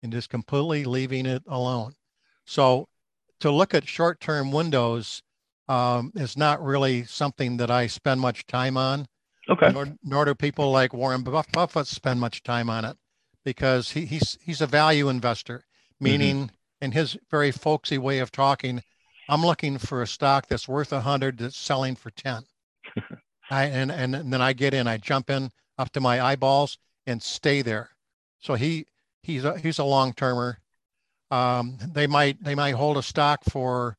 and 0.03 0.13
just 0.13 0.31
completely 0.31 0.85
leaving 0.85 1.27
it 1.27 1.43
alone. 1.47 1.95
So 2.45 2.89
to 3.41 3.51
look 3.51 3.75
at 3.75 3.87
short 3.87 4.21
term 4.21 4.53
windows 4.53 5.23
um, 5.69 6.13
is 6.15 6.37
not 6.37 6.63
really 6.63 7.05
something 7.05 7.57
that 7.59 7.71
I 7.71 7.87
spend 7.87 8.21
much 8.21 8.47
time 8.47 8.77
on. 8.77 9.07
Okay. 9.49 9.73
Nor, 9.73 9.89
nor 10.05 10.25
do 10.25 10.35
people 10.35 10.71
like 10.71 10.95
Warren 10.95 11.23
Buffett 11.23 11.87
spend 11.87 12.21
much 12.21 12.43
time 12.43 12.71
on 12.71 12.85
it 12.85 12.97
because 13.45 13.91
he, 13.91 14.05
he's 14.05 14.39
he's 14.41 14.61
a 14.61 14.67
value 14.67 15.09
investor, 15.09 15.59
mm-hmm. 15.59 16.05
meaning 16.05 16.37
mm-hmm. 16.37 16.85
in 16.85 16.93
his 16.93 17.17
very 17.31 17.51
folksy 17.51 17.99
way 17.99 18.21
of 18.21 18.31
talking, 18.31 18.83
I'm 19.29 19.45
looking 19.45 19.79
for 19.79 20.03
a 20.03 20.07
stock 20.07 20.47
that's 20.47 20.69
worth 20.69 20.93
a 20.93 21.01
hundred 21.01 21.39
that's 21.39 21.57
selling 21.57 21.97
for 21.97 22.11
ten. 22.11 22.45
I 23.51 23.65
and, 23.65 23.91
and 23.91 24.15
and 24.15 24.33
then 24.33 24.41
I 24.41 24.53
get 24.53 24.75
in, 24.75 24.87
I 24.87 24.99
jump 24.99 25.29
in 25.29 25.51
up 25.77 25.91
to 25.93 26.01
my 26.01 26.21
eyeballs 26.21 26.79
and 27.07 27.21
stay 27.21 27.63
there. 27.63 27.91
So 28.39 28.55
he 28.55 28.87
he's 29.23 29.45
a 29.45 29.59
he's 29.59 29.79
a 29.79 29.85
long 29.85 30.13
termer. 30.13 30.59
Um, 31.31 31.79
they 31.93 32.07
might 32.07 32.43
they 32.43 32.55
might 32.55 32.75
hold 32.75 32.97
a 32.99 33.03
stock 33.03 33.41
for 33.45 33.97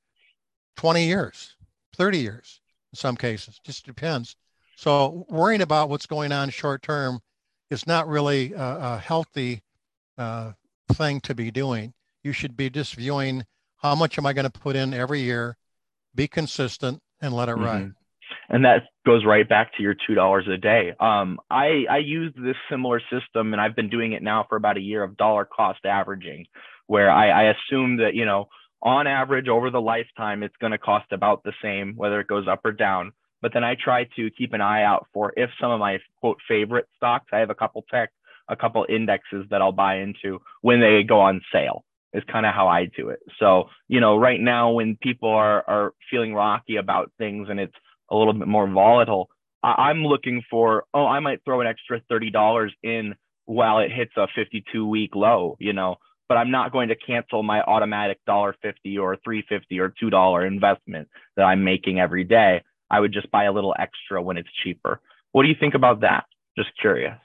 20 0.78 1.06
years, 1.06 1.56
30 1.96 2.20
years 2.20 2.62
in 2.92 2.98
some 2.98 3.16
cases. 3.16 3.60
Just 3.64 3.86
depends. 3.86 4.36
So 4.76 5.26
worrying 5.30 5.62
about 5.62 5.90
what's 5.90 6.06
going 6.06 6.32
on 6.32 6.50
short 6.50 6.82
term 6.82 7.20
is 7.70 7.88
not 7.88 8.08
really 8.08 8.54
a, 8.54 8.78
a 8.96 8.98
healthy 8.98 9.64
uh, 10.18 10.52
thing 10.92 11.22
to 11.22 11.34
be 11.34 11.52
doing. 11.52 11.94
You 12.24 12.34
should 12.34 12.56
be 12.56 12.70
just 12.70 12.96
viewing 12.96 13.46
how 13.78 13.96
much 13.96 14.18
am 14.18 14.26
I 14.26 14.34
going 14.34 14.50
to 14.50 14.60
put 14.60 14.76
in 14.76 14.94
every 14.94 15.22
year, 15.22 15.58
be 16.16 16.28
consistent, 16.28 17.02
and 17.22 17.34
let 17.34 17.50
it 17.50 17.56
mm-hmm. 17.56 17.64
ride. 17.64 17.92
And 18.50 18.66
that 18.66 18.84
goes 19.06 19.26
right 19.26 19.48
back 19.48 19.76
to 19.76 19.84
your 19.84 19.96
two 20.08 20.16
dollars 20.16 20.48
a 20.48 20.58
day. 20.58 20.94
Um, 21.00 21.40
I 21.50 21.86
I 21.90 21.98
use 21.98 22.34
this 22.36 22.56
similar 22.70 23.02
system, 23.12 23.54
and 23.54 23.62
I've 23.62 23.76
been 23.76 23.90
doing 23.90 24.14
it 24.14 24.24
now 24.24 24.46
for 24.48 24.56
about 24.56 24.78
a 24.78 24.82
year 24.82 25.04
of 25.04 25.18
dollar 25.18 25.46
cost 25.46 25.86
averaging, 25.86 26.46
where 26.88 27.10
I, 27.10 27.30
I 27.30 27.54
assume 27.54 27.98
that 27.98 28.16
you 28.16 28.26
know 28.26 28.50
on 28.82 29.08
average 29.08 29.48
over 29.48 29.70
the 29.70 29.82
lifetime 29.82 30.44
it's 30.44 30.58
going 30.60 30.72
to 30.72 30.78
cost 30.78 31.12
about 31.14 31.44
the 31.44 31.54
same 31.62 31.94
whether 31.96 32.20
it 32.20 32.28
goes 32.28 32.50
up 32.50 32.66
or 32.66 32.74
down 32.74 33.14
but 33.44 33.54
then 33.54 33.66
I 33.66 33.76
try 33.76 34.06
to 34.16 34.32
keep 34.32 34.54
an 34.54 34.62
eye 34.62 34.84
out 34.84 35.06
for 35.14 35.34
if 35.36 35.50
some 35.60 35.70
of 35.70 35.80
my 35.80 36.00
quote 36.22 36.38
favorite 36.48 36.88
stocks, 36.96 37.28
I 37.34 37.40
have 37.40 37.50
a 37.50 37.56
couple 37.56 37.84
tech, 37.92 38.10
a 38.48 38.56
couple 38.56 38.86
indexes 38.88 39.46
that 39.50 39.62
I'll 39.62 39.74
buy 39.74 39.98
into 39.98 40.40
when 40.62 40.80
they 40.80 41.04
go 41.04 41.20
on 41.20 41.42
sale 41.52 41.84
is 42.14 42.24
kind 42.32 42.46
of 42.46 42.54
how 42.54 42.70
I 42.70 42.86
do 42.86 43.10
it. 43.10 43.20
So, 43.40 43.66
you 43.90 44.00
know, 44.00 44.18
right 44.18 44.40
now 44.40 44.72
when 44.72 44.96
people 44.96 45.30
are 45.30 45.62
are 45.68 45.94
feeling 46.10 46.34
rocky 46.34 46.78
about 46.78 47.12
things 47.18 47.50
and 47.50 47.60
it's 47.60 47.76
a 48.14 48.18
little 48.18 48.34
bit 48.34 48.48
more 48.48 48.68
volatile, 48.70 49.30
I, 49.64 49.90
am 49.90 50.06
looking 50.06 50.44
for, 50.50 50.86
oh, 50.94 51.06
I 51.06 51.20
might 51.20 51.44
throw 51.44 51.62
an 51.62 51.68
extra 51.68 52.02
$30 52.12 52.70
in 52.84 53.16
while 53.46 53.80
it 53.80 53.92
hits 53.92 54.12
a 54.18 54.28
52 54.36 54.88
week 54.88 55.16
low, 55.16 55.58
you 55.60 55.74
know, 55.74 55.96
but 56.30 56.38
I'm 56.38 56.52
not 56.52 56.72
going 56.72 56.90
to 56.90 56.96
cancel 56.96 57.44
my 57.44 57.62
automatic 57.62 58.20
$1.50 58.28 59.00
or 59.00 59.18
$3.50 59.18 59.80
or 59.80 59.94
$2 60.02 60.48
investment 60.48 61.08
that 61.36 61.44
I'm 61.44 61.64
making 61.64 62.00
every 62.00 62.24
day. 62.24 62.62
I 62.90 63.00
would 63.00 63.12
just 63.12 63.32
buy 63.32 63.46
a 63.46 63.52
little 63.52 63.74
extra 63.78 64.22
when 64.22 64.38
it's 64.38 64.50
cheaper. 64.64 65.02
What 65.32 65.44
do 65.44 65.50
you 65.50 65.56
think 65.60 65.74
about 65.74 66.02
that? 66.02 66.26
Just 66.58 66.70
curious. 66.80 67.18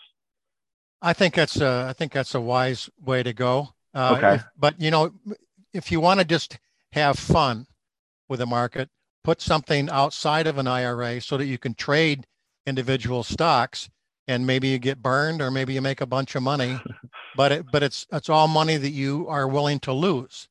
I 1.03 1.13
think 1.13 1.35
that's 1.35 1.61
a, 1.61 1.87
I 1.89 1.93
think 1.93 2.13
that's 2.13 2.35
a 2.35 2.41
wise 2.41 2.89
way 3.05 3.23
to 3.23 3.33
go. 3.33 3.69
Uh, 3.95 4.15
okay. 4.17 4.35
If, 4.37 4.45
but 4.57 4.81
you 4.81 4.91
know, 4.91 5.13
if 5.73 5.93
you 5.93 6.01
want 6.01 6.21
to 6.21 6.25
just 6.25 6.59
have 6.93 7.19
fun 7.19 7.67
with 8.29 8.41
the 8.41 8.47
market, 8.47 8.89
put 9.29 9.43
something 9.43 9.91
outside 9.91 10.47
of 10.47 10.57
an 10.57 10.67
IRA 10.67 11.21
so 11.21 11.37
that 11.37 11.45
you 11.45 11.59
can 11.59 11.75
trade 11.75 12.27
individual 12.67 13.23
stocks 13.23 13.91
and 14.27 14.47
maybe 14.47 14.69
you 14.69 14.79
get 14.79 15.03
burned 15.03 15.43
or 15.43 15.51
maybe 15.51 15.75
you 15.75 15.83
make 15.83 16.01
a 16.01 16.07
bunch 16.07 16.35
of 16.35 16.43
money, 16.43 16.81
but 17.37 17.53
it, 17.53 17.67
but 17.71 17.83
it's 17.83 18.07
it's 18.11 18.31
all 18.31 18.49
money 18.49 18.79
that 18.79 18.93
you 18.93 19.29
are 19.29 19.47
willing 19.47 19.81
to 19.81 19.93
lose. 19.93 20.49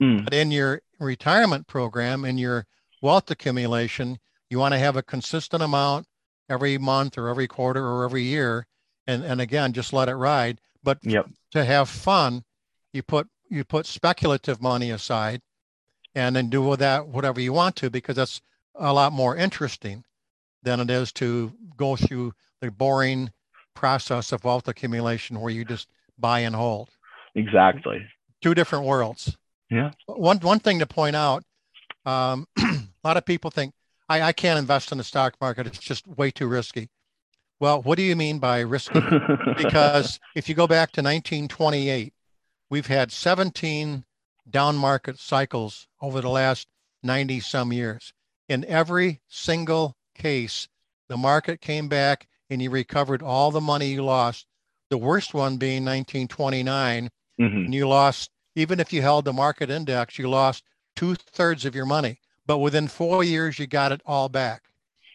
Mm. 0.00 0.22
But 0.22 0.32
in 0.32 0.52
your 0.52 0.80
retirement 1.00 1.66
program, 1.66 2.24
in 2.24 2.38
your 2.38 2.68
wealth 3.02 3.28
accumulation, 3.32 4.20
you 4.48 4.60
want 4.60 4.74
to 4.74 4.78
have 4.78 4.94
a 4.94 5.02
consistent 5.02 5.60
amount 5.60 6.06
every 6.48 6.78
month 6.78 7.18
or 7.18 7.28
every 7.28 7.48
quarter 7.48 7.84
or 7.84 8.04
every 8.04 8.22
year. 8.22 8.64
And, 9.08 9.24
and 9.24 9.40
again, 9.40 9.72
just 9.72 9.92
let 9.92 10.08
it 10.08 10.14
ride. 10.14 10.60
But 10.84 10.98
yep. 11.02 11.26
to 11.50 11.64
have 11.64 11.88
fun, 11.88 12.44
you 12.92 13.02
put 13.02 13.26
you 13.48 13.64
put 13.64 13.86
speculative 13.86 14.62
money 14.62 14.92
aside 14.92 15.40
and 16.14 16.34
then 16.34 16.48
do 16.50 16.62
with 16.62 16.80
that 16.80 17.08
whatever 17.08 17.40
you 17.40 17.52
want 17.52 17.76
to 17.76 17.90
because 17.90 18.16
that's 18.16 18.40
a 18.74 18.92
lot 18.92 19.12
more 19.12 19.36
interesting 19.36 20.04
than 20.62 20.80
it 20.80 20.90
is 20.90 21.12
to 21.12 21.52
go 21.76 21.96
through 21.96 22.32
the 22.60 22.70
boring 22.70 23.30
process 23.74 24.32
of 24.32 24.44
wealth 24.44 24.68
accumulation 24.68 25.40
where 25.40 25.52
you 25.52 25.64
just 25.64 25.88
buy 26.18 26.40
and 26.40 26.54
hold. 26.54 26.90
Exactly. 27.34 28.06
Two 28.42 28.54
different 28.54 28.84
worlds. 28.84 29.36
Yeah. 29.70 29.92
One 30.06 30.38
one 30.38 30.58
thing 30.58 30.80
to 30.80 30.86
point 30.86 31.16
out, 31.16 31.44
um, 32.04 32.46
a 32.58 32.82
lot 33.04 33.16
of 33.16 33.24
people 33.24 33.50
think, 33.50 33.72
I, 34.08 34.22
I 34.22 34.32
can't 34.32 34.58
invest 34.58 34.92
in 34.92 34.98
the 34.98 35.04
stock 35.04 35.34
market. 35.40 35.66
It's 35.66 35.78
just 35.78 36.06
way 36.06 36.30
too 36.30 36.48
risky. 36.48 36.88
Well, 37.60 37.82
what 37.82 37.96
do 37.96 38.02
you 38.02 38.16
mean 38.16 38.38
by 38.38 38.60
risky? 38.60 39.00
because 39.56 40.18
if 40.34 40.48
you 40.48 40.54
go 40.54 40.66
back 40.66 40.90
to 40.92 41.02
1928, 41.02 42.12
we've 42.70 42.86
had 42.86 43.12
17 43.12 44.04
down 44.50 44.76
market 44.76 45.18
cycles 45.18 45.86
over 46.00 46.20
the 46.20 46.28
last 46.28 46.68
90 47.02 47.40
some 47.40 47.72
years. 47.72 48.12
In 48.48 48.64
every 48.64 49.20
single 49.28 49.96
case, 50.14 50.68
the 51.08 51.16
market 51.16 51.60
came 51.60 51.88
back 51.88 52.28
and 52.48 52.60
you 52.60 52.70
recovered 52.70 53.22
all 53.22 53.50
the 53.50 53.60
money 53.60 53.86
you 53.86 54.04
lost. 54.04 54.46
The 54.90 54.98
worst 54.98 55.34
one 55.34 55.56
being 55.56 55.84
1929, 55.84 57.10
mm-hmm. 57.40 57.56
and 57.56 57.74
you 57.74 57.86
lost, 57.88 58.30
even 58.56 58.80
if 58.80 58.92
you 58.92 59.02
held 59.02 59.24
the 59.24 59.32
market 59.32 59.70
index, 59.70 60.18
you 60.18 60.28
lost 60.28 60.64
two 60.96 61.14
thirds 61.14 61.64
of 61.64 61.74
your 61.74 61.86
money 61.86 62.18
but 62.50 62.58
within 62.58 62.88
four 62.88 63.22
years, 63.22 63.60
you 63.60 63.68
got 63.68 63.92
it 63.92 64.02
all 64.04 64.28
back. 64.28 64.64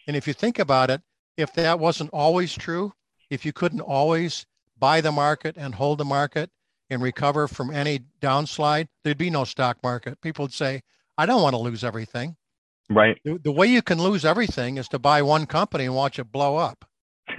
And 0.06 0.16
if 0.16 0.26
you 0.26 0.32
think 0.32 0.58
about 0.58 0.88
it, 0.88 1.02
if 1.36 1.52
that 1.52 1.78
wasn't 1.78 2.08
always 2.14 2.54
true, 2.54 2.94
if 3.28 3.44
you 3.44 3.52
couldn't 3.52 3.82
always 3.82 4.46
buy 4.78 5.02
the 5.02 5.12
market 5.12 5.54
and 5.58 5.74
hold 5.74 5.98
the 5.98 6.04
market 6.06 6.48
and 6.90 7.02
recover 7.02 7.48
from 7.48 7.70
any 7.70 8.00
downslide, 8.20 8.88
there'd 9.02 9.18
be 9.18 9.30
no 9.30 9.44
stock 9.44 9.78
market. 9.82 10.20
People 10.20 10.44
would 10.44 10.52
say, 10.52 10.82
I 11.18 11.26
don't 11.26 11.42
want 11.42 11.54
to 11.54 11.60
lose 11.60 11.84
everything. 11.84 12.36
Right. 12.88 13.18
The, 13.24 13.38
the 13.42 13.52
way 13.52 13.66
you 13.66 13.82
can 13.82 13.98
lose 13.98 14.24
everything 14.24 14.76
is 14.76 14.88
to 14.88 14.98
buy 14.98 15.22
one 15.22 15.46
company 15.46 15.84
and 15.84 15.94
watch 15.94 16.18
it 16.18 16.30
blow 16.30 16.56
up. 16.56 16.84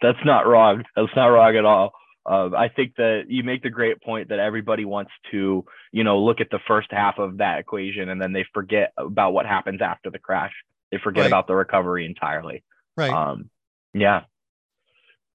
That's 0.00 0.18
not 0.24 0.46
wrong. 0.46 0.84
That's 0.94 1.14
not 1.14 1.26
wrong 1.26 1.56
at 1.56 1.64
all. 1.64 1.92
Uh, 2.24 2.50
I 2.56 2.68
think 2.68 2.96
that 2.96 3.24
you 3.28 3.44
make 3.44 3.62
the 3.62 3.70
great 3.70 4.02
point 4.02 4.30
that 4.30 4.40
everybody 4.40 4.84
wants 4.84 5.12
to, 5.30 5.64
you 5.92 6.04
know, 6.04 6.18
look 6.18 6.40
at 6.40 6.50
the 6.50 6.58
first 6.66 6.88
half 6.90 7.18
of 7.18 7.38
that 7.38 7.60
equation 7.60 8.08
and 8.08 8.20
then 8.20 8.32
they 8.32 8.44
forget 8.52 8.92
about 8.96 9.32
what 9.32 9.46
happens 9.46 9.80
after 9.80 10.10
the 10.10 10.18
crash. 10.18 10.52
They 10.90 10.98
forget 11.02 11.22
right. 11.22 11.28
about 11.28 11.46
the 11.46 11.54
recovery 11.54 12.04
entirely. 12.04 12.64
Right. 12.96 13.12
Um, 13.12 13.50
yeah. 13.94 14.22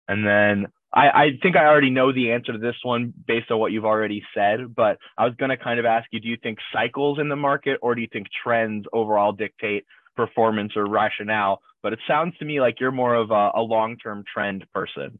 And 0.07 0.25
then 0.25 0.67
I, 0.93 1.07
I 1.09 1.29
think 1.41 1.55
I 1.55 1.65
already 1.65 1.89
know 1.89 2.11
the 2.11 2.31
answer 2.31 2.51
to 2.51 2.57
this 2.57 2.75
one 2.83 3.13
based 3.27 3.49
on 3.49 3.59
what 3.59 3.71
you've 3.71 3.85
already 3.85 4.23
said, 4.35 4.75
but 4.75 4.97
I 5.17 5.25
was 5.25 5.35
going 5.35 5.49
to 5.49 5.57
kind 5.57 5.79
of 5.79 5.85
ask 5.85 6.07
you 6.11 6.19
do 6.19 6.27
you 6.27 6.37
think 6.41 6.59
cycles 6.73 7.17
in 7.19 7.29
the 7.29 7.35
market 7.35 7.79
or 7.81 7.95
do 7.95 8.01
you 8.01 8.09
think 8.11 8.27
trends 8.43 8.85
overall 8.91 9.31
dictate 9.31 9.85
performance 10.15 10.73
or 10.75 10.85
rationale? 10.85 11.61
But 11.81 11.93
it 11.93 11.99
sounds 12.07 12.37
to 12.39 12.45
me 12.45 12.59
like 12.59 12.79
you're 12.79 12.91
more 12.91 13.15
of 13.15 13.31
a, 13.31 13.51
a 13.55 13.61
long 13.61 13.97
term 13.97 14.23
trend 14.31 14.65
person. 14.73 15.17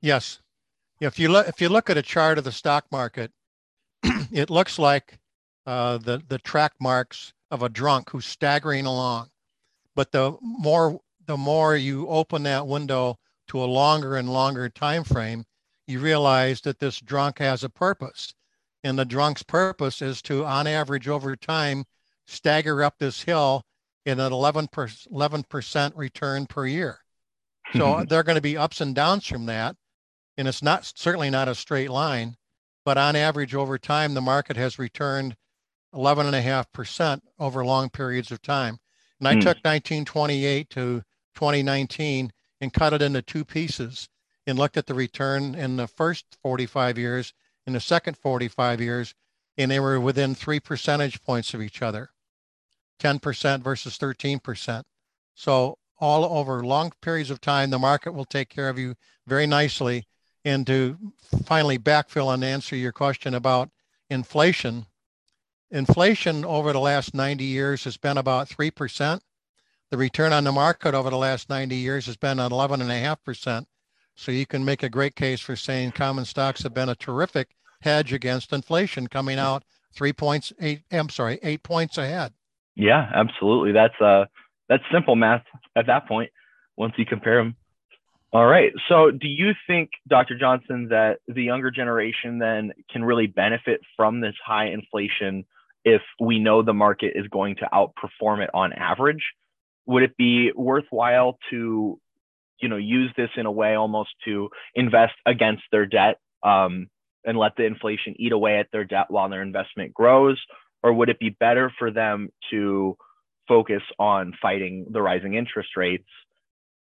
Yes. 0.00 0.40
If 1.00 1.18
you 1.18 1.28
look 1.28 1.48
if 1.48 1.60
you 1.60 1.68
look 1.68 1.90
at 1.90 1.96
a 1.96 2.02
chart 2.02 2.38
of 2.38 2.44
the 2.44 2.52
stock 2.52 2.86
market, 2.90 3.32
it 4.02 4.50
looks 4.50 4.78
like 4.78 5.18
uh, 5.66 5.98
the 5.98 6.22
the 6.26 6.38
track 6.38 6.72
marks 6.80 7.34
of 7.50 7.62
a 7.62 7.68
drunk 7.68 8.10
who's 8.10 8.24
staggering 8.24 8.86
along. 8.86 9.28
But 9.94 10.12
the 10.12 10.36
more 10.40 11.00
the 11.26 11.36
more 11.36 11.76
you 11.76 12.08
open 12.08 12.44
that 12.44 12.66
window 12.66 13.18
to 13.52 13.62
a 13.62 13.66
longer 13.66 14.16
and 14.16 14.32
longer 14.32 14.70
time 14.70 15.04
frame, 15.04 15.44
you 15.86 16.00
realize 16.00 16.62
that 16.62 16.78
this 16.78 16.98
drunk 17.00 17.38
has 17.38 17.62
a 17.62 17.68
purpose. 17.68 18.32
And 18.82 18.98
the 18.98 19.04
drunk's 19.04 19.42
purpose 19.42 20.00
is 20.00 20.22
to, 20.22 20.44
on 20.46 20.66
average, 20.66 21.06
over 21.06 21.36
time, 21.36 21.84
stagger 22.26 22.82
up 22.82 22.94
this 22.98 23.22
hill 23.22 23.64
in 24.06 24.18
an 24.18 24.32
11 24.32 24.68
percent 24.68 25.96
return 25.96 26.46
per 26.46 26.66
year. 26.66 26.98
So 27.74 28.04
there 28.08 28.20
are 28.20 28.24
going 28.24 28.36
to 28.36 28.42
be 28.42 28.56
ups 28.56 28.80
and 28.80 28.94
downs 28.94 29.26
from 29.26 29.46
that. 29.46 29.76
And 30.38 30.48
it's 30.48 30.62
not 30.62 30.90
certainly 30.96 31.30
not 31.30 31.48
a 31.48 31.54
straight 31.54 31.90
line, 31.90 32.36
but 32.86 32.96
on 32.96 33.14
average, 33.14 33.54
over 33.54 33.78
time, 33.78 34.14
the 34.14 34.20
market 34.22 34.56
has 34.56 34.78
returned 34.78 35.36
11.5% 35.94 37.20
over 37.38 37.64
long 37.64 37.90
periods 37.90 38.32
of 38.32 38.40
time. 38.40 38.78
And 39.20 39.28
I 39.28 39.34
mm. 39.34 39.40
took 39.40 39.58
1928 39.58 40.70
to 40.70 41.02
2019 41.34 42.32
and 42.62 42.72
cut 42.72 42.92
it 42.92 43.02
into 43.02 43.20
two 43.20 43.44
pieces 43.44 44.08
and 44.46 44.56
looked 44.56 44.76
at 44.76 44.86
the 44.86 44.94
return 44.94 45.56
in 45.56 45.76
the 45.76 45.88
first 45.88 46.38
45 46.42 46.96
years 46.96 47.34
in 47.66 47.72
the 47.72 47.80
second 47.80 48.16
45 48.16 48.80
years, 48.80 49.14
and 49.58 49.68
they 49.68 49.80
were 49.80 49.98
within 50.00 50.34
three 50.34 50.60
percentage 50.60 51.22
points 51.22 51.52
of 51.54 51.60
each 51.60 51.82
other 51.82 52.10
10% 53.00 53.62
versus 53.62 53.98
13%. 53.98 54.84
So, 55.34 55.78
all 55.98 56.24
over 56.24 56.64
long 56.64 56.92
periods 57.00 57.30
of 57.30 57.40
time, 57.40 57.70
the 57.70 57.78
market 57.78 58.12
will 58.12 58.24
take 58.24 58.48
care 58.48 58.68
of 58.68 58.78
you 58.78 58.94
very 59.26 59.46
nicely. 59.46 60.06
And 60.44 60.66
to 60.66 60.98
finally 61.44 61.78
backfill 61.78 62.32
and 62.32 62.42
answer 62.42 62.74
your 62.74 62.92
question 62.92 63.34
about 63.34 63.70
inflation, 64.10 64.86
inflation 65.70 66.44
over 66.44 66.72
the 66.72 66.80
last 66.80 67.14
90 67.14 67.44
years 67.44 67.84
has 67.84 67.96
been 67.96 68.18
about 68.18 68.48
3%. 68.48 69.20
The 69.92 69.98
return 69.98 70.32
on 70.32 70.44
the 70.44 70.52
market 70.52 70.94
over 70.94 71.10
the 71.10 71.18
last 71.18 71.50
90 71.50 71.76
years 71.76 72.06
has 72.06 72.16
been 72.16 72.40
at 72.40 72.50
11.5%. 72.50 73.66
So 74.14 74.32
you 74.32 74.46
can 74.46 74.64
make 74.64 74.82
a 74.82 74.88
great 74.88 75.14
case 75.14 75.38
for 75.38 75.54
saying 75.54 75.92
common 75.92 76.24
stocks 76.24 76.62
have 76.62 76.72
been 76.72 76.88
a 76.88 76.94
terrific 76.94 77.50
hedge 77.82 78.10
against 78.10 78.54
inflation 78.54 79.06
coming 79.06 79.38
out 79.38 79.64
three 79.94 80.14
points, 80.14 80.50
eight, 80.62 80.80
I'm 80.90 81.10
sorry, 81.10 81.38
eight 81.42 81.62
points 81.62 81.98
ahead. 81.98 82.32
Yeah, 82.74 83.06
absolutely. 83.14 83.72
That's 83.72 84.00
uh 84.00 84.24
that's 84.66 84.82
simple 84.90 85.14
math 85.14 85.44
at 85.76 85.88
that 85.88 86.08
point 86.08 86.30
once 86.74 86.94
you 86.96 87.04
compare 87.04 87.36
them. 87.36 87.54
All 88.32 88.46
right. 88.46 88.72
So 88.88 89.10
do 89.10 89.28
you 89.28 89.52
think, 89.66 89.90
Dr. 90.08 90.38
Johnson, 90.38 90.88
that 90.88 91.18
the 91.28 91.42
younger 91.42 91.70
generation 91.70 92.38
then 92.38 92.72
can 92.90 93.04
really 93.04 93.26
benefit 93.26 93.82
from 93.94 94.22
this 94.22 94.36
high 94.42 94.68
inflation 94.68 95.44
if 95.84 96.00
we 96.18 96.38
know 96.38 96.62
the 96.62 96.72
market 96.72 97.12
is 97.14 97.28
going 97.28 97.56
to 97.56 97.68
outperform 97.74 98.42
it 98.42 98.48
on 98.54 98.72
average? 98.72 99.22
Would 99.86 100.02
it 100.02 100.16
be 100.16 100.52
worthwhile 100.54 101.38
to 101.50 101.98
you 102.60 102.68
know 102.68 102.76
use 102.76 103.12
this 103.16 103.30
in 103.36 103.46
a 103.46 103.52
way 103.52 103.74
almost 103.74 104.10
to 104.24 104.48
invest 104.74 105.14
against 105.26 105.62
their 105.72 105.86
debt 105.86 106.18
um, 106.42 106.88
and 107.24 107.36
let 107.36 107.56
the 107.56 107.64
inflation 107.64 108.14
eat 108.18 108.32
away 108.32 108.58
at 108.58 108.68
their 108.72 108.84
debt 108.84 109.06
while 109.08 109.28
their 109.28 109.42
investment 109.42 109.92
grows? 109.92 110.40
Or 110.82 110.92
would 110.92 111.08
it 111.08 111.18
be 111.18 111.30
better 111.30 111.72
for 111.78 111.90
them 111.90 112.30
to 112.50 112.96
focus 113.46 113.82
on 113.98 114.32
fighting 114.40 114.86
the 114.90 115.02
rising 115.02 115.34
interest 115.34 115.70
rates 115.76 116.08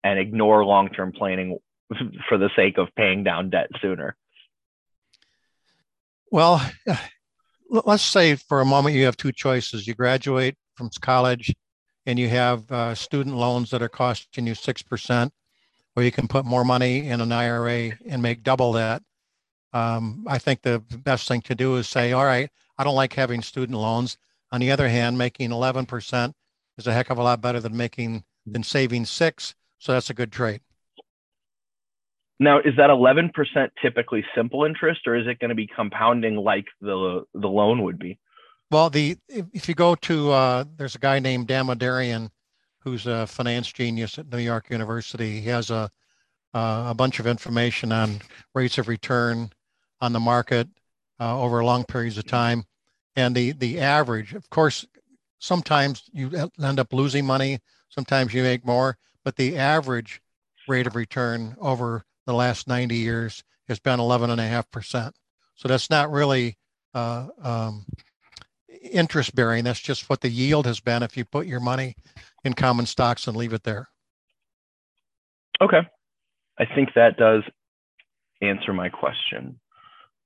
and 0.03 0.19
ignore 0.19 0.65
long-term 0.65 1.13
planning 1.13 1.57
for 2.29 2.37
the 2.37 2.49
sake 2.55 2.77
of 2.77 2.87
paying 2.95 3.23
down 3.23 3.49
debt 3.49 3.69
sooner? 3.81 4.15
Well 6.31 6.61
let's 7.69 8.03
say 8.03 8.35
for 8.35 8.61
a 8.61 8.65
moment 8.65 8.95
you 8.95 9.05
have 9.05 9.17
two 9.17 9.31
choices. 9.31 9.87
You 9.87 9.93
graduate 9.93 10.55
from 10.75 10.89
college 11.01 11.53
and 12.07 12.17
you 12.17 12.29
have 12.29 12.71
uh, 12.71 12.95
student 12.95 13.35
loans 13.35 13.69
that 13.69 13.81
are 13.81 13.89
costing 13.89 14.47
you 14.47 14.53
6%, 14.53 15.31
or 15.95 16.03
you 16.03 16.11
can 16.11 16.27
put 16.29 16.45
more 16.45 16.63
money 16.63 17.05
in 17.05 17.19
an 17.19 17.33
IRA 17.33 17.97
and 18.07 18.21
make 18.21 18.43
double 18.43 18.71
that. 18.71 19.03
Um, 19.73 20.25
I 20.25 20.37
think 20.37 20.61
the 20.61 20.79
best 20.79 21.27
thing 21.27 21.41
to 21.41 21.53
do 21.53 21.75
is 21.75 21.87
say, 21.87 22.13
all 22.13 22.23
right, 22.23 22.49
I 22.77 22.85
don't 22.85 22.95
like 22.95 23.13
having 23.13 23.41
student 23.41 23.77
loans. 23.77 24.17
On 24.53 24.61
the 24.61 24.71
other 24.71 24.87
hand, 24.87 25.17
making 25.17 25.49
11% 25.49 26.33
is 26.77 26.87
a 26.87 26.93
heck 26.93 27.09
of 27.09 27.17
a 27.17 27.23
lot 27.23 27.41
better 27.41 27.59
than 27.59 27.75
making 27.75 28.23
than 28.45 28.63
saving 28.63 29.03
six. 29.03 29.53
So 29.77 29.91
that's 29.91 30.09
a 30.09 30.13
good 30.13 30.31
trade. 30.31 30.61
Now, 32.39 32.59
is 32.59 32.75
that 32.77 32.89
11% 32.89 33.31
typically 33.81 34.23
simple 34.33 34.63
interest 34.63 35.01
or 35.05 35.15
is 35.15 35.27
it 35.27 35.39
going 35.39 35.49
to 35.49 35.55
be 35.55 35.67
compounding 35.67 36.37
like 36.37 36.65
the, 36.79 37.25
the 37.33 37.47
loan 37.47 37.83
would 37.83 37.99
be? 37.99 38.17
Well, 38.69 38.89
the 38.89 39.17
if 39.29 39.69
you 39.69 39.75
go 39.75 39.95
to 39.95 40.31
uh, 40.31 40.63
there's 40.75 40.95
a 40.95 40.99
guy 40.99 41.19
named 41.19 41.47
Damodaran 41.47 42.29
who's 42.79 43.07
a 43.07 43.25
finance 43.27 43.71
genius 43.71 44.17
at 44.17 44.29
New 44.29 44.39
York 44.39 44.69
University. 44.69 45.39
He 45.39 45.47
has 45.47 45.69
a 45.69 45.89
uh, 46.53 46.85
a 46.87 46.93
bunch 46.93 47.19
of 47.19 47.27
information 47.27 47.91
on 47.91 48.19
rates 48.55 48.77
of 48.77 48.87
return 48.87 49.51
on 50.01 50.13
the 50.13 50.19
market 50.19 50.67
uh, 51.19 51.39
over 51.41 51.63
long 51.63 51.85
periods 51.85 52.17
of 52.17 52.25
time, 52.25 52.65
and 53.15 53.35
the 53.35 53.53
the 53.53 53.79
average. 53.79 54.33
Of 54.33 54.49
course, 54.49 54.85
sometimes 55.39 56.03
you 56.11 56.49
end 56.61 56.79
up 56.79 56.91
losing 56.93 57.25
money. 57.25 57.59
Sometimes 57.89 58.33
you 58.33 58.43
make 58.43 58.65
more, 58.65 58.97
but 59.23 59.37
the 59.37 59.57
average 59.57 60.21
rate 60.67 60.87
of 60.87 60.95
return 60.95 61.55
over 61.59 62.03
the 62.25 62.33
last 62.33 62.67
90 62.67 62.95
years 62.95 63.43
has 63.67 63.79
been 63.79 63.99
11.5%. 63.99 65.11
So 65.55 65.67
that's 65.67 65.89
not 65.89 66.11
really 66.11 66.57
uh, 66.93 67.27
um, 67.41 67.85
interest 68.87 69.35
bearing. 69.35 69.63
That's 69.63 69.79
just 69.79 70.09
what 70.09 70.21
the 70.21 70.29
yield 70.29 70.65
has 70.65 70.79
been 70.79 71.03
if 71.03 71.17
you 71.17 71.25
put 71.25 71.47
your 71.47 71.59
money 71.59 71.95
in 72.43 72.53
common 72.53 72.85
stocks 72.85 73.27
and 73.27 73.35
leave 73.35 73.53
it 73.53 73.63
there. 73.63 73.89
Okay. 75.61 75.81
I 76.59 76.65
think 76.65 76.89
that 76.95 77.17
does 77.17 77.43
answer 78.41 78.73
my 78.73 78.89
question. 78.89 79.59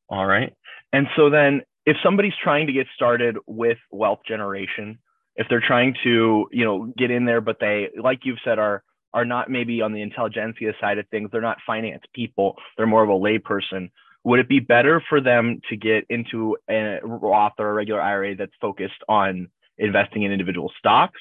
All 0.09 0.25
right. 0.25 0.53
And 0.93 1.07
so 1.15 1.29
then 1.29 1.61
if 1.85 1.97
somebody's 2.03 2.33
trying 2.43 2.67
to 2.67 2.73
get 2.73 2.87
started 2.95 3.37
with 3.47 3.77
wealth 3.91 4.19
generation, 4.27 4.99
if 5.35 5.47
they're 5.49 5.63
trying 5.65 5.95
to, 6.03 6.47
you 6.51 6.65
know, 6.65 6.93
get 6.97 7.11
in 7.11 7.25
there, 7.25 7.41
but 7.41 7.57
they, 7.59 7.89
like 8.01 8.19
you've 8.23 8.39
said, 8.43 8.59
are 8.59 8.83
are 9.13 9.25
not 9.25 9.49
maybe 9.49 9.81
on 9.81 9.91
the 9.91 10.01
intelligentsia 10.01 10.73
side 10.79 10.97
of 10.97 11.05
things, 11.09 11.29
they're 11.31 11.41
not 11.41 11.57
finance 11.67 12.03
people, 12.13 12.55
they're 12.77 12.87
more 12.87 13.03
of 13.03 13.09
a 13.09 13.13
layperson 13.13 13.89
would 14.23 14.39
it 14.39 14.47
be 14.47 14.59
better 14.59 15.01
for 15.09 15.19
them 15.19 15.61
to 15.69 15.75
get 15.75 16.05
into 16.09 16.57
a 16.69 16.99
Roth 17.03 17.53
or 17.57 17.69
a 17.69 17.73
regular 17.73 18.01
IRA 18.01 18.35
that's 18.35 18.53
focused 18.61 19.03
on 19.09 19.49
investing 19.77 20.23
in 20.23 20.31
individual 20.31 20.71
stocks? 20.77 21.19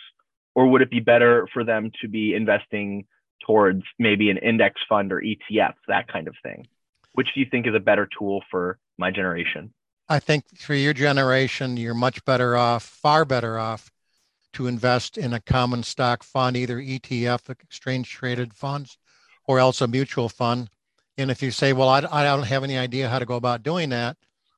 Or 0.54 0.66
would 0.66 0.82
it 0.82 0.90
be 0.90 1.00
better 1.00 1.48
for 1.52 1.64
them 1.64 1.90
to 2.02 2.08
be 2.08 2.34
investing 2.34 3.06
towards 3.46 3.82
maybe 3.98 4.30
an 4.30 4.36
index 4.36 4.80
fund 4.88 5.12
or 5.12 5.20
ETF, 5.20 5.74
that 5.88 6.08
kind 6.08 6.28
of 6.28 6.34
thing? 6.42 6.66
Which 7.12 7.28
do 7.34 7.40
you 7.40 7.46
think 7.50 7.66
is 7.66 7.74
a 7.74 7.80
better 7.80 8.08
tool 8.18 8.42
for 8.50 8.78
my 8.98 9.10
generation? 9.10 9.72
I 10.08 10.18
think 10.18 10.44
for 10.58 10.74
your 10.74 10.92
generation, 10.92 11.76
you're 11.76 11.94
much 11.94 12.24
better 12.24 12.56
off, 12.56 12.82
far 12.82 13.24
better 13.24 13.58
off 13.58 13.90
to 14.54 14.66
invest 14.66 15.16
in 15.16 15.32
a 15.32 15.40
common 15.40 15.84
stock 15.84 16.22
fund, 16.22 16.56
either 16.56 16.78
ETF, 16.78 17.48
exchange 17.48 18.10
traded 18.10 18.52
funds, 18.52 18.98
or 19.46 19.60
else 19.60 19.80
a 19.80 19.86
mutual 19.86 20.28
fund 20.28 20.68
and 21.20 21.30
if 21.30 21.42
you 21.42 21.50
say, 21.50 21.72
well, 21.72 21.88
I, 21.88 21.98
I 22.11 22.24
don't 22.24 22.44
have 22.44 22.64
any 22.64 22.78
idea 22.78 23.09
how 23.09 23.18
to 23.18 23.26
go 23.26 23.37
about 23.37 23.62
doing 23.62 23.90
that, 23.90 24.16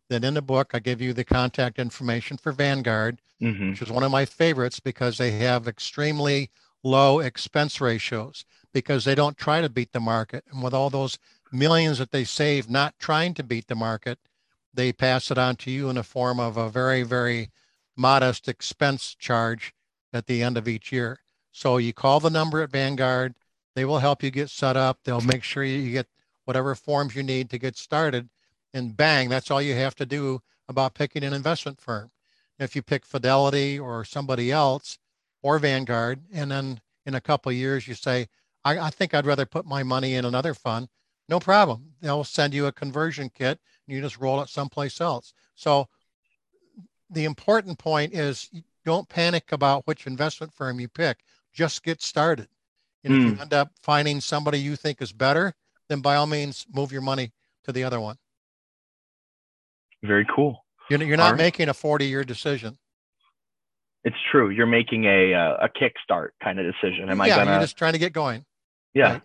then 0.08 0.24
in 0.24 0.34
the 0.34 0.42
book, 0.42 0.70
I 0.74 0.78
give 0.78 1.00
you 1.00 1.12
the 1.12 1.24
contact 1.24 1.78
information 1.78 2.36
for 2.36 2.52
Vanguard, 2.52 3.20
mm-hmm. 3.40 3.70
which 3.70 3.82
is 3.82 3.90
one 3.90 4.02
of 4.02 4.10
my 4.10 4.24
favorites 4.24 4.80
because 4.80 5.18
they 5.18 5.32
have 5.32 5.66
extremely 5.66 6.50
low 6.84 7.20
expense 7.20 7.80
ratios 7.80 8.44
because 8.72 9.04
they 9.04 9.14
don't 9.14 9.36
try 9.36 9.60
to 9.60 9.68
beat 9.68 9.92
the 9.92 10.00
market. 10.00 10.44
And 10.50 10.62
with 10.62 10.74
all 10.74 10.90
those 10.90 11.18
millions 11.52 11.98
that 11.98 12.10
they 12.10 12.24
save 12.24 12.68
not 12.68 12.98
trying 12.98 13.34
to 13.34 13.42
beat 13.42 13.68
the 13.68 13.74
market, 13.74 14.18
they 14.74 14.92
pass 14.92 15.30
it 15.30 15.38
on 15.38 15.56
to 15.56 15.70
you 15.70 15.88
in 15.90 15.96
the 15.96 16.02
form 16.02 16.40
of 16.40 16.56
a 16.56 16.70
very, 16.70 17.02
very 17.02 17.50
modest 17.96 18.48
expense 18.48 19.14
charge 19.14 19.74
at 20.12 20.26
the 20.26 20.42
end 20.42 20.56
of 20.56 20.66
each 20.66 20.92
year. 20.92 21.20
So 21.52 21.76
you 21.76 21.92
call 21.92 22.20
the 22.20 22.30
number 22.30 22.62
at 22.62 22.70
Vanguard, 22.70 23.34
they 23.74 23.84
will 23.84 23.98
help 23.98 24.22
you 24.22 24.30
get 24.30 24.50
set 24.50 24.76
up. 24.76 24.98
They'll 25.04 25.20
make 25.20 25.42
sure 25.42 25.64
you 25.64 25.92
get 25.92 26.06
whatever 26.44 26.74
forms 26.74 27.14
you 27.14 27.22
need 27.22 27.50
to 27.50 27.58
get 27.58 27.76
started. 27.76 28.28
And 28.74 28.96
bang, 28.96 29.28
that's 29.28 29.50
all 29.50 29.62
you 29.62 29.74
have 29.74 29.94
to 29.96 30.06
do 30.06 30.40
about 30.68 30.94
picking 30.94 31.24
an 31.24 31.32
investment 31.32 31.80
firm. 31.80 32.10
If 32.58 32.76
you 32.76 32.82
pick 32.82 33.04
Fidelity 33.04 33.78
or 33.78 34.04
somebody 34.04 34.52
else 34.52 34.98
or 35.42 35.58
Vanguard, 35.58 36.20
and 36.32 36.50
then 36.50 36.80
in 37.06 37.14
a 37.14 37.20
couple 37.20 37.50
of 37.50 37.56
years 37.56 37.86
you 37.88 37.94
say, 37.94 38.28
I, 38.64 38.78
I 38.78 38.90
think 38.90 39.14
I'd 39.14 39.26
rather 39.26 39.46
put 39.46 39.66
my 39.66 39.82
money 39.82 40.14
in 40.14 40.24
another 40.24 40.54
fund, 40.54 40.88
no 41.28 41.40
problem. 41.40 41.92
They'll 42.00 42.24
send 42.24 42.54
you 42.54 42.66
a 42.66 42.72
conversion 42.72 43.30
kit 43.30 43.58
and 43.86 43.96
you 43.96 44.02
just 44.02 44.18
roll 44.18 44.40
it 44.42 44.48
someplace 44.48 45.00
else. 45.00 45.34
So 45.54 45.88
the 47.10 47.24
important 47.24 47.78
point 47.78 48.14
is 48.14 48.50
don't 48.84 49.08
panic 49.08 49.52
about 49.52 49.86
which 49.86 50.06
investment 50.06 50.52
firm 50.52 50.80
you 50.80 50.88
pick. 50.88 51.20
Just 51.52 51.82
get 51.82 52.02
started. 52.02 52.48
And 53.04 53.12
mm. 53.12 53.16
if 53.16 53.24
you 53.24 53.34
hmm. 53.34 53.42
end 53.42 53.54
up 53.54 53.72
finding 53.82 54.20
somebody 54.20 54.58
you 54.58 54.76
think 54.76 55.02
is 55.02 55.12
better, 55.12 55.54
then 55.92 56.00
by 56.00 56.16
all 56.16 56.26
means 56.26 56.66
move 56.72 56.90
your 56.90 57.02
money 57.02 57.32
to 57.64 57.72
the 57.72 57.84
other 57.84 58.00
one. 58.00 58.16
Very 60.02 60.26
cool. 60.34 60.64
You're, 60.90 61.02
you're 61.02 61.16
not 61.16 61.32
right. 61.32 61.38
making 61.38 61.68
a 61.68 61.74
40 61.74 62.06
year 62.06 62.24
decision. 62.24 62.78
It's 64.04 64.16
true. 64.32 64.50
You're 64.50 64.66
making 64.66 65.04
a 65.04 65.32
uh, 65.32 65.66
a 65.66 65.68
kickstart 65.68 66.30
kind 66.42 66.58
of 66.58 66.66
decision. 66.66 67.08
Am 67.08 67.18
yeah, 67.18 67.24
I 67.24 67.28
gonna? 67.28 67.50
You're 67.52 67.60
just 67.60 67.76
trying 67.76 67.92
to 67.92 68.00
get 68.00 68.12
going. 68.12 68.44
Yeah. 68.94 69.12
Right. 69.12 69.22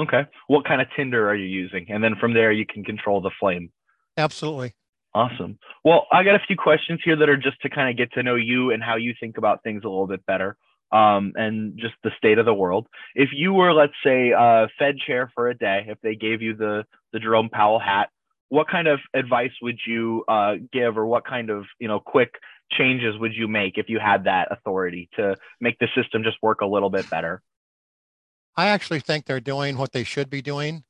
Okay. 0.00 0.26
What 0.46 0.64
kind 0.66 0.80
of 0.80 0.88
tinder 0.96 1.28
are 1.28 1.34
you 1.34 1.44
using? 1.44 1.86
And 1.90 2.02
then 2.02 2.14
from 2.18 2.32
there, 2.32 2.50
you 2.50 2.64
can 2.66 2.84
control 2.84 3.20
the 3.20 3.30
flame. 3.38 3.70
Absolutely. 4.16 4.74
Awesome. 5.14 5.58
Well, 5.84 6.06
I 6.10 6.24
got 6.24 6.34
a 6.34 6.40
few 6.46 6.56
questions 6.56 7.00
here 7.04 7.16
that 7.16 7.28
are 7.28 7.36
just 7.36 7.60
to 7.62 7.68
kind 7.70 7.88
of 7.90 7.96
get 7.96 8.12
to 8.14 8.22
know 8.22 8.34
you 8.34 8.72
and 8.72 8.82
how 8.82 8.96
you 8.96 9.14
think 9.20 9.38
about 9.38 9.62
things 9.62 9.84
a 9.84 9.88
little 9.88 10.08
bit 10.08 10.24
better, 10.26 10.56
um, 10.94 11.32
and 11.34 11.76
just 11.76 11.94
the 12.04 12.10
state 12.16 12.38
of 12.38 12.46
the 12.46 12.54
world. 12.54 12.86
If 13.14 13.30
you 13.32 13.52
were, 13.52 13.72
let's 13.72 13.92
say, 14.04 14.32
uh, 14.32 14.68
Fed 14.78 14.96
chair 14.98 15.30
for 15.34 15.48
a 15.48 15.56
day, 15.56 15.86
if 15.88 15.98
they 16.02 16.14
gave 16.14 16.40
you 16.40 16.54
the 16.54 16.84
the 17.12 17.18
Jerome 17.18 17.48
Powell 17.48 17.78
hat, 17.78 18.08
what 18.48 18.68
kind 18.68 18.88
of 18.88 19.00
advice 19.12 19.52
would 19.60 19.78
you 19.86 20.24
uh, 20.28 20.54
give, 20.72 20.96
or 20.96 21.06
what 21.06 21.26
kind 21.26 21.50
of 21.50 21.64
you 21.78 21.88
know 21.88 22.00
quick 22.00 22.34
changes 22.70 23.18
would 23.18 23.34
you 23.34 23.48
make 23.48 23.76
if 23.76 23.88
you 23.88 23.98
had 23.98 24.24
that 24.24 24.48
authority 24.50 25.08
to 25.16 25.36
make 25.60 25.78
the 25.78 25.88
system 25.94 26.22
just 26.22 26.38
work 26.42 26.60
a 26.60 26.66
little 26.66 26.90
bit 26.90 27.08
better? 27.10 27.42
I 28.56 28.68
actually 28.68 29.00
think 29.00 29.26
they're 29.26 29.40
doing 29.40 29.76
what 29.76 29.92
they 29.92 30.04
should 30.04 30.30
be 30.30 30.40
doing. 30.40 30.84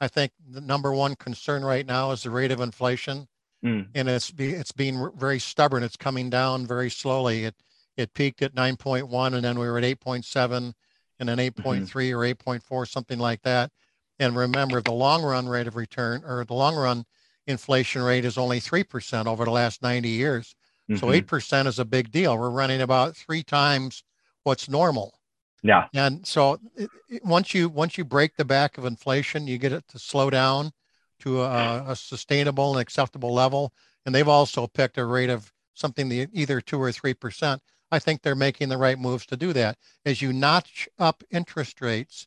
I 0.00 0.08
think 0.08 0.32
the 0.48 0.62
number 0.62 0.94
one 0.94 1.14
concern 1.14 1.62
right 1.62 1.86
now 1.86 2.12
is 2.12 2.22
the 2.22 2.30
rate 2.30 2.50
of 2.50 2.60
inflation. 2.60 3.28
Mm. 3.62 3.88
And 3.94 4.08
it's 4.08 4.30
be, 4.30 4.52
it's 4.52 4.72
being 4.72 5.10
very 5.16 5.38
stubborn. 5.38 5.82
It's 5.82 5.96
coming 5.96 6.30
down 6.30 6.66
very 6.66 6.88
slowly. 6.88 7.44
It 7.44 7.54
it 8.00 8.14
peaked 8.14 8.42
at 8.42 8.54
9.1 8.54 9.34
and 9.34 9.44
then 9.44 9.58
we 9.58 9.66
were 9.66 9.78
at 9.78 9.84
8.7 9.84 10.72
and 11.18 11.28
then 11.28 11.38
8.3 11.38 11.86
mm-hmm. 11.86 12.48
or 12.48 12.58
8.4 12.60 12.88
something 12.88 13.18
like 13.18 13.42
that. 13.42 13.70
And 14.18 14.36
remember 14.36 14.80
the 14.82 14.92
long 14.92 15.22
run 15.22 15.48
rate 15.48 15.66
of 15.66 15.76
return 15.76 16.22
or 16.26 16.44
the 16.44 16.54
long 16.54 16.76
run 16.76 17.04
inflation 17.46 18.02
rate 18.02 18.24
is 18.24 18.38
only 18.38 18.60
3% 18.60 19.26
over 19.26 19.44
the 19.44 19.50
last 19.50 19.82
90 19.82 20.08
years. 20.08 20.54
Mm-hmm. 20.90 20.98
So 20.98 21.06
8% 21.08 21.66
is 21.66 21.78
a 21.78 21.84
big 21.84 22.10
deal. 22.10 22.36
We're 22.36 22.50
running 22.50 22.80
about 22.80 23.16
3 23.16 23.42
times 23.42 24.02
what's 24.42 24.68
normal. 24.68 25.14
Yeah. 25.62 25.88
And 25.94 26.26
so 26.26 26.58
it, 26.74 26.90
it, 27.08 27.24
once 27.24 27.54
you 27.54 27.68
once 27.68 27.98
you 27.98 28.04
break 28.04 28.36
the 28.36 28.44
back 28.44 28.78
of 28.78 28.84
inflation, 28.84 29.46
you 29.46 29.58
get 29.58 29.72
it 29.72 29.86
to 29.88 29.98
slow 29.98 30.30
down 30.30 30.72
to 31.20 31.42
a, 31.42 31.84
a, 31.88 31.96
sustainable 31.96 32.72
and 32.72 32.80
acceptable 32.80 33.34
level. 33.34 33.74
And 34.06 34.14
they've 34.14 34.26
also 34.26 34.66
picked 34.66 34.96
a 34.96 35.04
rate 35.04 35.28
of 35.28 35.52
something 35.74 36.08
the, 36.08 36.28
either 36.32 36.62
two 36.62 36.80
or 36.80 36.92
three 36.92 37.12
percent. 37.12 37.60
I 37.90 37.98
think 37.98 38.22
they're 38.22 38.34
making 38.34 38.68
the 38.68 38.78
right 38.78 38.98
moves 38.98 39.26
to 39.26 39.36
do 39.36 39.52
that. 39.52 39.78
As 40.04 40.22
you 40.22 40.32
notch 40.32 40.88
up 40.98 41.24
interest 41.30 41.80
rates, 41.80 42.26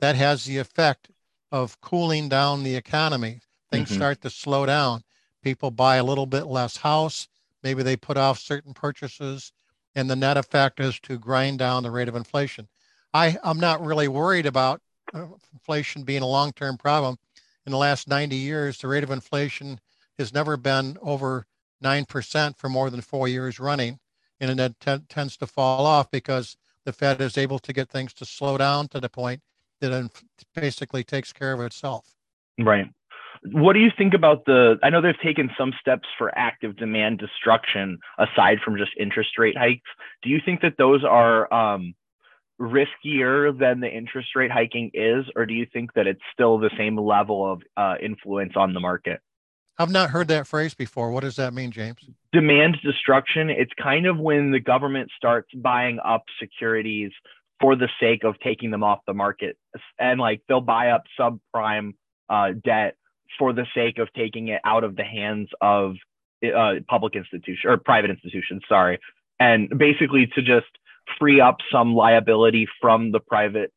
that 0.00 0.16
has 0.16 0.44
the 0.44 0.58
effect 0.58 1.10
of 1.52 1.80
cooling 1.80 2.28
down 2.28 2.62
the 2.62 2.74
economy. 2.74 3.40
Things 3.70 3.88
mm-hmm. 3.88 3.96
start 3.96 4.20
to 4.22 4.30
slow 4.30 4.66
down. 4.66 5.04
People 5.42 5.70
buy 5.70 5.96
a 5.96 6.04
little 6.04 6.26
bit 6.26 6.46
less 6.46 6.78
house. 6.78 7.28
Maybe 7.62 7.82
they 7.82 7.96
put 7.96 8.16
off 8.16 8.38
certain 8.38 8.74
purchases, 8.74 9.52
and 9.94 10.10
the 10.10 10.16
net 10.16 10.36
effect 10.36 10.80
is 10.80 10.98
to 11.00 11.18
grind 11.18 11.58
down 11.58 11.82
the 11.82 11.90
rate 11.90 12.08
of 12.08 12.16
inflation. 12.16 12.68
I, 13.12 13.38
I'm 13.44 13.60
not 13.60 13.84
really 13.84 14.08
worried 14.08 14.46
about 14.46 14.80
uh, 15.14 15.26
inflation 15.52 16.02
being 16.02 16.22
a 16.22 16.26
long 16.26 16.52
term 16.52 16.76
problem 16.76 17.18
in 17.66 17.72
the 17.72 17.78
last 17.78 18.08
90 18.08 18.36
years, 18.36 18.78
the 18.78 18.88
rate 18.88 19.04
of 19.04 19.10
inflation 19.10 19.80
has 20.18 20.34
never 20.34 20.56
been 20.56 20.98
over 21.00 21.46
9% 21.82 22.58
for 22.58 22.68
more 22.68 22.90
than 22.90 23.00
four 23.00 23.26
years 23.26 23.58
running. 23.58 23.98
And 24.50 24.60
it 24.60 24.80
t- 24.80 24.98
tends 25.08 25.36
to 25.38 25.46
fall 25.46 25.86
off 25.86 26.10
because 26.10 26.56
the 26.84 26.92
Fed 26.92 27.20
is 27.20 27.38
able 27.38 27.58
to 27.60 27.72
get 27.72 27.88
things 27.88 28.12
to 28.14 28.24
slow 28.24 28.58
down 28.58 28.88
to 28.88 29.00
the 29.00 29.08
point 29.08 29.40
that 29.80 29.92
it 29.92 30.10
basically 30.54 31.04
takes 31.04 31.32
care 31.32 31.52
of 31.52 31.60
itself. 31.60 32.14
Right. 32.58 32.86
What 33.52 33.74
do 33.74 33.80
you 33.80 33.90
think 33.96 34.14
about 34.14 34.46
the? 34.46 34.78
I 34.82 34.88
know 34.88 35.02
they've 35.02 35.20
taken 35.22 35.50
some 35.58 35.72
steps 35.78 36.08
for 36.16 36.36
active 36.36 36.76
demand 36.76 37.18
destruction 37.18 37.98
aside 38.18 38.58
from 38.64 38.78
just 38.78 38.92
interest 38.98 39.38
rate 39.38 39.56
hikes. 39.56 39.90
Do 40.22 40.30
you 40.30 40.40
think 40.42 40.62
that 40.62 40.74
those 40.78 41.04
are 41.04 41.52
um, 41.52 41.94
riskier 42.58 43.58
than 43.58 43.80
the 43.80 43.90
interest 43.90 44.28
rate 44.34 44.50
hiking 44.50 44.90
is, 44.94 45.26
or 45.36 45.44
do 45.44 45.52
you 45.52 45.66
think 45.72 45.92
that 45.94 46.06
it's 46.06 46.22
still 46.32 46.58
the 46.58 46.70
same 46.78 46.98
level 46.98 47.52
of 47.52 47.62
uh, 47.76 47.96
influence 48.02 48.52
on 48.56 48.72
the 48.72 48.80
market? 48.80 49.20
I've 49.78 49.90
not 49.90 50.10
heard 50.10 50.28
that 50.28 50.46
phrase 50.46 50.74
before. 50.74 51.10
What 51.10 51.22
does 51.22 51.36
that 51.36 51.52
mean, 51.52 51.70
James? 51.70 51.98
Demand 52.32 52.78
destruction. 52.82 53.50
It's 53.50 53.72
kind 53.80 54.06
of 54.06 54.18
when 54.18 54.52
the 54.52 54.60
government 54.60 55.10
starts 55.16 55.48
buying 55.54 55.98
up 56.04 56.24
securities 56.40 57.10
for 57.60 57.76
the 57.76 57.88
sake 58.00 58.24
of 58.24 58.38
taking 58.40 58.70
them 58.70 58.84
off 58.84 59.00
the 59.06 59.14
market. 59.14 59.56
And 59.98 60.20
like 60.20 60.42
they'll 60.48 60.60
buy 60.60 60.90
up 60.90 61.04
subprime 61.18 61.94
uh, 62.28 62.52
debt 62.64 62.96
for 63.38 63.52
the 63.52 63.66
sake 63.74 63.98
of 63.98 64.12
taking 64.12 64.48
it 64.48 64.60
out 64.64 64.84
of 64.84 64.96
the 64.96 65.04
hands 65.04 65.48
of 65.60 65.96
uh, 66.44 66.74
public 66.88 67.16
institutions 67.16 67.64
or 67.64 67.76
private 67.78 68.10
institutions, 68.10 68.62
sorry. 68.68 68.98
And 69.40 69.68
basically 69.76 70.28
to 70.34 70.42
just 70.42 70.66
free 71.18 71.40
up 71.40 71.58
some 71.72 71.94
liability 71.94 72.68
from 72.80 73.12
the 73.12 73.20
private 73.20 73.72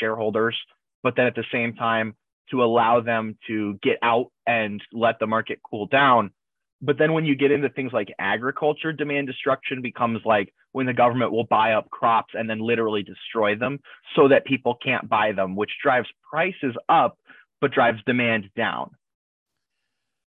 shareholders, 0.00 0.56
but 1.02 1.14
then 1.16 1.26
at 1.26 1.34
the 1.34 1.44
same 1.52 1.74
time 1.74 2.14
to 2.50 2.62
allow 2.62 3.00
them 3.00 3.36
to 3.46 3.78
get 3.82 3.98
out 4.02 4.32
and 4.46 4.82
let 4.92 5.18
the 5.18 5.26
market 5.26 5.60
cool 5.68 5.86
down. 5.86 6.30
But 6.82 6.98
then 6.98 7.12
when 7.12 7.24
you 7.24 7.34
get 7.34 7.50
into 7.50 7.68
things 7.70 7.92
like 7.92 8.08
agriculture, 8.18 8.92
demand 8.92 9.26
destruction 9.26 9.80
becomes 9.80 10.20
like 10.24 10.52
when 10.72 10.86
the 10.86 10.92
government 10.92 11.32
will 11.32 11.46
buy 11.46 11.72
up 11.72 11.90
crops 11.90 12.34
and 12.34 12.48
then 12.50 12.60
literally 12.60 13.02
destroy 13.02 13.56
them 13.56 13.80
so 14.14 14.28
that 14.28 14.44
people 14.44 14.76
can't 14.84 15.08
buy 15.08 15.32
them, 15.32 15.56
which 15.56 15.70
drives 15.82 16.08
prices 16.30 16.76
up 16.88 17.18
but 17.60 17.72
drives 17.72 17.98
demand 18.06 18.50
down. 18.54 18.90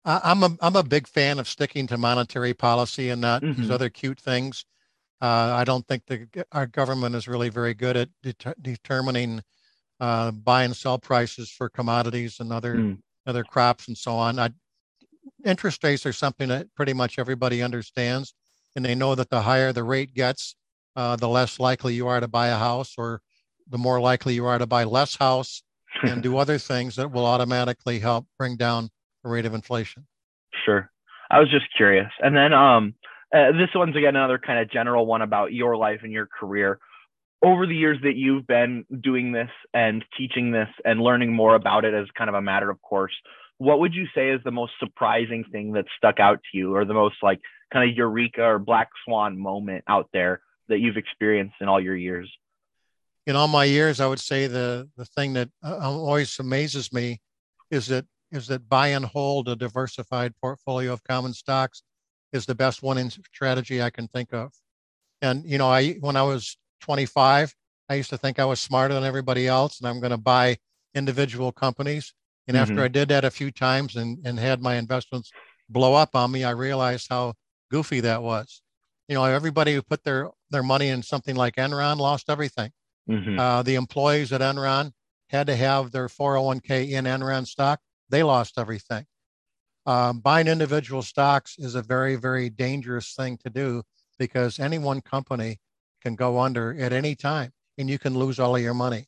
I'm 0.05 0.43
a 0.45 0.57
I'm 0.61 0.77
a 0.77 0.85
big 0.85 1.09
fan 1.09 1.41
of 1.41 1.49
sticking 1.49 1.89
to 1.89 1.99
monetary 1.99 2.55
policy 2.55 3.11
and 3.11 3.21
not 3.21 3.43
mm-hmm. 3.43 3.61
these 3.61 3.71
other 3.71 3.91
cute 3.91 4.21
things. 4.21 4.65
Uh, 5.21 5.55
I 5.57 5.65
don't 5.65 5.87
think 5.89 6.05
the, 6.07 6.29
our 6.53 6.67
government 6.67 7.17
is 7.17 7.27
really 7.27 7.49
very 7.49 7.75
good 7.75 7.97
at 7.97 8.11
det- 8.23 8.63
determining 8.63 9.43
uh, 10.01 10.31
buy 10.31 10.65
and 10.65 10.77
sell 10.77 10.99
prices 10.99 11.51
for 11.51 11.69
commodities 11.69 12.41
and 12.41 12.53
other 12.53 12.77
mm. 12.77 12.99
other 13.27 13.45
crops 13.45 13.89
and 13.89 13.97
so 13.97 14.13
on. 14.13 14.39
I, 14.39 14.51
interest 15.45 15.83
rates 15.85 16.07
are 16.07 16.13
something 16.13 16.49
that 16.49 16.67
pretty 16.75 16.93
much 16.93 17.19
everybody 17.19 17.63
understands, 17.63 18.35
and 18.75 18.85
they 18.85 18.95
know 18.95 19.15
that 19.15 19.31
the 19.31 19.43
higher 19.43 19.73
the 19.73 19.85
rate 19.85 20.15
gets, 20.15 20.57
uh, 20.95 21.17
the 21.17 21.29
less 21.29 21.59
likely 21.59 21.95
you 21.95 22.07
are 22.09 22.21
to 22.21 22.29
buy 22.29 22.49
a 22.49 22.59
house, 22.59 22.95
or 22.99 23.21
the 23.69 23.79
more 23.79 24.01
likely 24.01 24.35
you 24.35 24.47
are 24.47 24.59
to 24.59 24.67
buy 24.67 24.85
less 24.85 25.17
house 25.17 25.63
and 26.03 26.23
do 26.23 26.37
other 26.37 26.59
things 26.59 26.97
that 26.97 27.11
will 27.11 27.27
automatically 27.27 27.99
help 27.99 28.27
bring 28.39 28.57
down 28.57 28.91
the 29.23 29.31
rate 29.31 29.47
of 29.47 29.55
inflation. 29.55 30.07
Sure. 30.65 30.91
I 31.31 31.41
was 31.41 31.51
just 31.51 31.67
curious. 31.77 32.11
And 32.21 32.37
then 32.37 32.53
um, 32.53 32.95
uh, 33.35 33.53
this 33.53 33.71
one's 33.75 33.97
again 33.97 34.17
another 34.17 34.39
kind 34.39 34.59
of 34.61 34.71
general 34.71 35.07
one 35.07 35.23
about 35.23 35.53
your 35.53 35.77
life 35.77 36.01
and 36.03 36.13
your 36.13 36.27
career. 36.27 36.79
Over 37.43 37.67
the 37.67 37.77
years 37.77 37.99
that 38.03 38.17
you've 38.17 38.47
been 38.47 38.85
doing 39.01 39.33
this 39.33 39.51
and 39.75 40.05
teaching 40.17 40.53
this 40.53 40.69
and 40.85 41.01
learning 41.01 41.33
more 41.33 41.55
about 41.55 41.85
it 41.85 41.95
as 41.95 42.07
kind 42.17 42.29
of 42.29 42.35
a 42.35 42.43
matter 42.43 42.71
of 42.71 42.81
course, 42.83 43.13
what 43.59 43.81
would 43.81 43.95
you 43.95 44.07
say 44.15 44.31
is 44.31 44.41
the 44.45 44.51
most 44.51 44.73
surprising 44.79 45.45
thing 45.51 45.73
that 45.73 45.87
stuck 45.97 46.21
out 46.21 46.41
to 46.51 46.59
you 46.59 46.75
or 46.75 46.85
the 46.85 46.95
most 46.95 47.17
like 47.23 47.41
kind 47.73 47.89
of 47.89 47.97
eureka 47.97 48.43
or 48.43 48.59
black 48.59 48.89
swan 49.05 49.39
moment 49.39 49.85
out 49.89 50.09
there 50.13 50.41
that 50.69 50.79
you've 50.79 50.97
experienced 50.97 51.55
in 51.61 51.69
all 51.69 51.81
your 51.81 51.97
years? 51.97 52.31
In 53.27 53.37
all 53.37 53.49
my 53.49 53.65
years, 53.65 54.01
I 54.01 54.07
would 54.07 54.21
say 54.21 54.47
the 54.47 54.89
the 54.97 55.05
thing 55.05 55.33
that 55.35 55.49
uh, 55.65 55.79
always 55.79 56.39
amazes 56.39 56.93
me 56.93 57.21
is 57.71 57.87
that 57.89 58.07
is 58.31 58.47
that 58.49 58.69
buy 58.69 58.89
and 58.89 59.05
hold 59.05 59.49
a 59.49 59.57
diversified 59.57 60.35
portfolio 60.41 60.93
of 60.93 61.03
common 61.05 61.33
stocks 61.33 61.83
is 62.33 62.47
the 62.47 62.55
best 62.55 62.83
winning 62.83 63.11
strategy 63.11 63.83
I 63.83 63.91
can 63.91 64.09
think 64.09 64.33
of. 64.33 64.53
And 65.23 65.45
you 65.45 65.59
know, 65.59 65.69
I 65.69 65.95
when 65.95 66.17
I 66.17 66.23
was 66.23 66.57
25, 66.81 67.55
I 67.89 67.95
used 67.95 68.11
to 68.11 68.19
think 68.19 68.39
I 68.39 68.45
was 68.45 68.61
smarter 68.61 68.95
than 68.95 69.05
everybody 69.05 69.47
else, 69.47 69.79
and 69.79 69.89
I'm 69.89 70.01
going 70.01 70.11
to 70.11 70.17
buy 70.19 70.59
individual 70.95 71.53
companies. 71.53 72.13
And 72.49 72.57
mm-hmm. 72.57 72.63
after 72.63 72.83
I 72.83 72.89
did 72.89 73.09
that 73.09 73.25
a 73.25 73.31
few 73.31 73.51
times 73.51 73.97
and 73.97 74.19
and 74.25 74.39
had 74.39 74.63
my 74.63 74.77
investments 74.77 75.31
blow 75.69 75.95
up 75.95 76.15
on 76.15 76.31
me, 76.31 76.45
I 76.45 76.51
realized 76.51 77.09
how 77.11 77.35
goofy 77.71 78.01
that 78.01 78.23
was. 78.23 78.63
You 79.09 79.15
know, 79.15 79.25
everybody 79.25 79.75
who 79.75 79.83
put 79.83 80.05
their 80.05 80.31
their 80.51 80.63
money 80.63 80.89
in 80.89 81.03
something 81.03 81.37
like 81.37 81.57
Enron 81.57 81.99
lost 81.99 82.31
everything. 82.31 82.71
Mm-hmm. 83.09 83.39
Uh, 83.39 83.63
the 83.63 83.77
employees 83.77 84.33
at 84.33 84.41
Enron 84.41 84.93
had 85.29 85.47
to 85.49 85.57
have 85.57 85.91
their 85.91 86.09
401k 86.09 86.91
in 86.91 87.05
Enron 87.05 87.47
stock. 87.47 87.81
They 88.09 88.23
lost 88.23 88.59
everything 88.59 89.07
um, 89.87 90.19
buying 90.19 90.49
individual 90.49 91.03
stocks 91.03 91.57
is 91.59 91.75
a 91.75 91.83
very, 91.83 92.17
very 92.17 92.51
dangerous 92.51 93.15
thing 93.15 93.39
to 93.45 93.51
do 93.51 93.83
because 94.19 94.59
any 94.59 94.79
one 94.79 95.01
company 95.01 95.59
can 96.07 96.15
go 96.15 96.39
under 96.39 96.77
at 96.79 96.93
any 96.93 97.17
time 97.17 97.51
and 97.79 97.91
you 97.91 97.99
can 97.99 98.15
lose 98.15 98.39
all 98.39 98.55
of 98.55 98.63
your 98.63 98.75
money. 98.75 99.07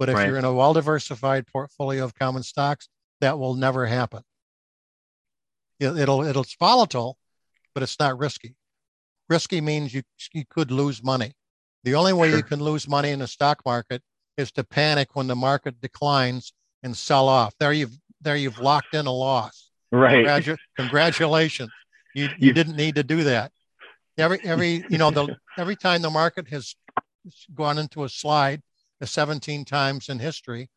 But 0.00 0.08
if 0.08 0.16
right. 0.16 0.26
you're 0.26 0.36
in 0.36 0.44
a 0.44 0.52
well 0.52 0.72
diversified 0.72 1.46
portfolio 1.46 2.02
of 2.02 2.12
common 2.14 2.42
stocks, 2.42 2.88
that 3.20 3.38
will 3.38 3.54
never 3.54 3.86
happen. 3.86 4.22
It, 5.78 5.96
it'll 5.96 6.24
it'll 6.24 6.42
it's 6.42 6.56
volatile, 6.58 7.18
but 7.72 7.84
it's 7.84 8.00
not 8.00 8.18
risky. 8.18 8.56
Risky 9.28 9.60
means 9.60 9.94
you 9.94 10.02
you 10.32 10.44
could 10.50 10.72
lose 10.72 11.04
money. 11.04 11.34
The 11.84 11.94
only 11.94 12.12
way 12.12 12.30
sure. 12.30 12.38
you 12.38 12.42
can 12.42 12.60
lose 12.60 12.88
money 12.88 13.10
in 13.10 13.20
the 13.20 13.28
stock 13.28 13.62
market 13.64 14.02
is 14.36 14.50
to 14.52 14.64
panic 14.64 15.14
when 15.14 15.28
the 15.28 15.36
market 15.36 15.80
declines 15.80 16.52
and 16.82 16.96
sell 16.96 17.28
off. 17.28 17.54
There 17.60 17.72
you've 17.72 17.96
there 18.20 18.36
you've 18.36 18.58
locked 18.58 18.94
in 18.94 19.06
a 19.06 19.12
loss. 19.12 19.70
Right. 19.92 20.26
Congratu- 20.26 20.58
congratulations. 20.76 21.70
You 22.12 22.28
you 22.38 22.52
didn't 22.52 22.76
need 22.76 22.96
to 22.96 23.04
do 23.04 23.22
that. 23.24 23.52
Every 24.20 24.40
every 24.44 24.84
you 24.88 24.98
know 24.98 25.10
the 25.10 25.36
every 25.58 25.76
time 25.76 26.02
the 26.02 26.10
market 26.10 26.48
has 26.48 26.74
gone 27.54 27.78
into 27.78 28.04
a 28.04 28.08
slide, 28.08 28.62
the 29.00 29.06
17 29.06 29.64
times 29.64 30.08
in 30.08 30.18
history, 30.18 30.70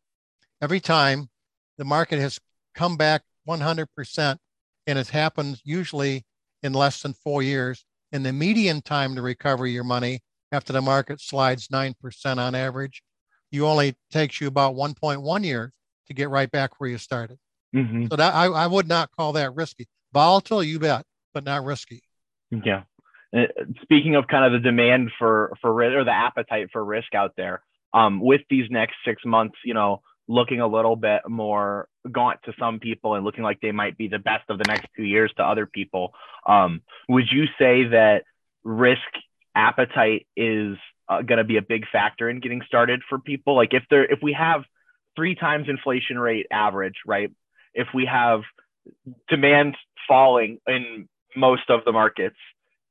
every 0.61 0.79
time 0.79 1.29
the 1.77 1.85
market 1.85 2.19
has 2.19 2.39
come 2.75 2.97
back 2.97 3.23
100% 3.47 4.37
and 4.87 4.99
it 4.99 5.07
happens 5.09 5.61
usually 5.63 6.25
in 6.61 6.73
less 6.73 7.01
than 7.01 7.13
four 7.13 7.43
years. 7.43 7.85
And 8.11 8.25
the 8.25 8.33
median 8.33 8.81
time 8.81 9.15
to 9.15 9.21
recover 9.21 9.65
your 9.65 9.83
money 9.83 10.19
after 10.51 10.71
the 10.71 10.81
market 10.81 11.19
slides 11.19 11.67
9% 11.69 12.37
on 12.37 12.55
average, 12.55 13.01
you 13.51 13.65
only 13.65 13.95
takes 14.11 14.39
you 14.39 14.47
about 14.47 14.75
1.1 14.75 15.43
years 15.43 15.71
to 16.07 16.13
get 16.13 16.29
right 16.29 16.49
back 16.51 16.79
where 16.79 16.89
you 16.89 16.97
started. 16.97 17.37
Mm-hmm. 17.75 18.05
So 18.11 18.15
that 18.15 18.33
I, 18.33 18.45
I 18.45 18.67
would 18.67 18.87
not 18.87 19.09
call 19.17 19.33
that 19.33 19.55
risky. 19.55 19.87
Volatile, 20.13 20.63
you 20.63 20.79
bet, 20.79 21.05
but 21.33 21.43
not 21.43 21.63
risky. 21.63 22.03
Yeah. 22.51 22.83
Uh, 23.35 23.45
speaking 23.81 24.15
of 24.15 24.27
kind 24.27 24.45
of 24.45 24.51
the 24.51 24.69
demand 24.69 25.09
for 25.17 25.53
for 25.61 25.73
risk 25.73 25.95
or 25.95 26.03
the 26.03 26.11
appetite 26.11 26.67
for 26.71 26.83
risk 26.83 27.15
out 27.15 27.33
there, 27.35 27.63
um, 27.93 28.19
with 28.19 28.41
these 28.49 28.69
next 28.69 28.95
six 29.05 29.23
months, 29.25 29.55
you 29.65 29.73
know, 29.73 30.01
looking 30.27 30.61
a 30.61 30.67
little 30.67 30.95
bit 30.95 31.21
more 31.27 31.87
gaunt 32.11 32.39
to 32.45 32.53
some 32.59 32.79
people 32.79 33.15
and 33.15 33.25
looking 33.25 33.43
like 33.43 33.59
they 33.61 33.71
might 33.71 33.97
be 33.97 34.07
the 34.07 34.19
best 34.19 34.43
of 34.49 34.57
the 34.57 34.65
next 34.65 34.87
two 34.95 35.03
years 35.03 35.31
to 35.37 35.43
other 35.43 35.65
people. 35.65 36.13
Um, 36.45 36.81
would 37.09 37.25
you 37.31 37.45
say 37.59 37.85
that 37.89 38.23
risk 38.63 39.01
appetite 39.55 40.27
is 40.35 40.77
uh, 41.09 41.21
going 41.21 41.37
to 41.37 41.43
be 41.43 41.57
a 41.57 41.61
big 41.61 41.85
factor 41.91 42.29
in 42.29 42.39
getting 42.39 42.61
started 42.65 43.01
for 43.09 43.19
people? 43.19 43.55
Like 43.55 43.73
if 43.73 43.83
there, 43.89 44.05
if 44.05 44.19
we 44.21 44.33
have 44.33 44.63
three 45.15 45.35
times 45.35 45.67
inflation 45.69 46.17
rate 46.17 46.47
average, 46.51 46.95
right? 47.05 47.31
If 47.73 47.87
we 47.93 48.05
have 48.05 48.41
demand 49.29 49.75
falling 50.07 50.59
in 50.67 51.07
most 51.35 51.69
of 51.69 51.83
the 51.85 51.91
markets, 51.91 52.37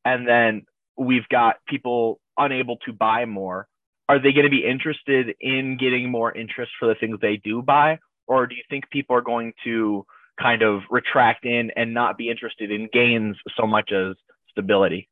and 0.05 0.27
then 0.27 0.67
we've 0.97 1.29
got 1.29 1.57
people 1.67 2.21
unable 2.39 2.77
to 2.87 2.93
buy 2.93 3.25
more, 3.25 3.69
are 4.09 4.19
they 4.19 4.33
going 4.33 4.45
to 4.45 4.51
be 4.51 4.65
interested 4.65 5.35
in 5.41 5.77
getting 5.79 6.11
more 6.11 6.33
interest 6.37 6.73
for 6.79 6.89
the 6.89 6.95
things 6.95 7.19
they 7.21 7.37
do 7.37 7.63
buy? 7.63 7.99
Or 8.27 8.47
do 8.47 8.55
you 8.55 8.63
think 8.69 8.91
people 8.91 9.17
are 9.17 9.23
going 9.23 9.53
to 9.65 10.07
kind 10.41 10.63
of 10.63 10.83
retract 10.91 11.45
in 11.45 11.71
and 11.77 11.95
not 11.95 12.17
be 12.17 12.31
interested 12.31 12.71
in 12.71 12.89
gains 12.93 13.37
so 13.57 13.67
much 13.67 13.93
as 13.93 14.17
stability? 14.51 15.09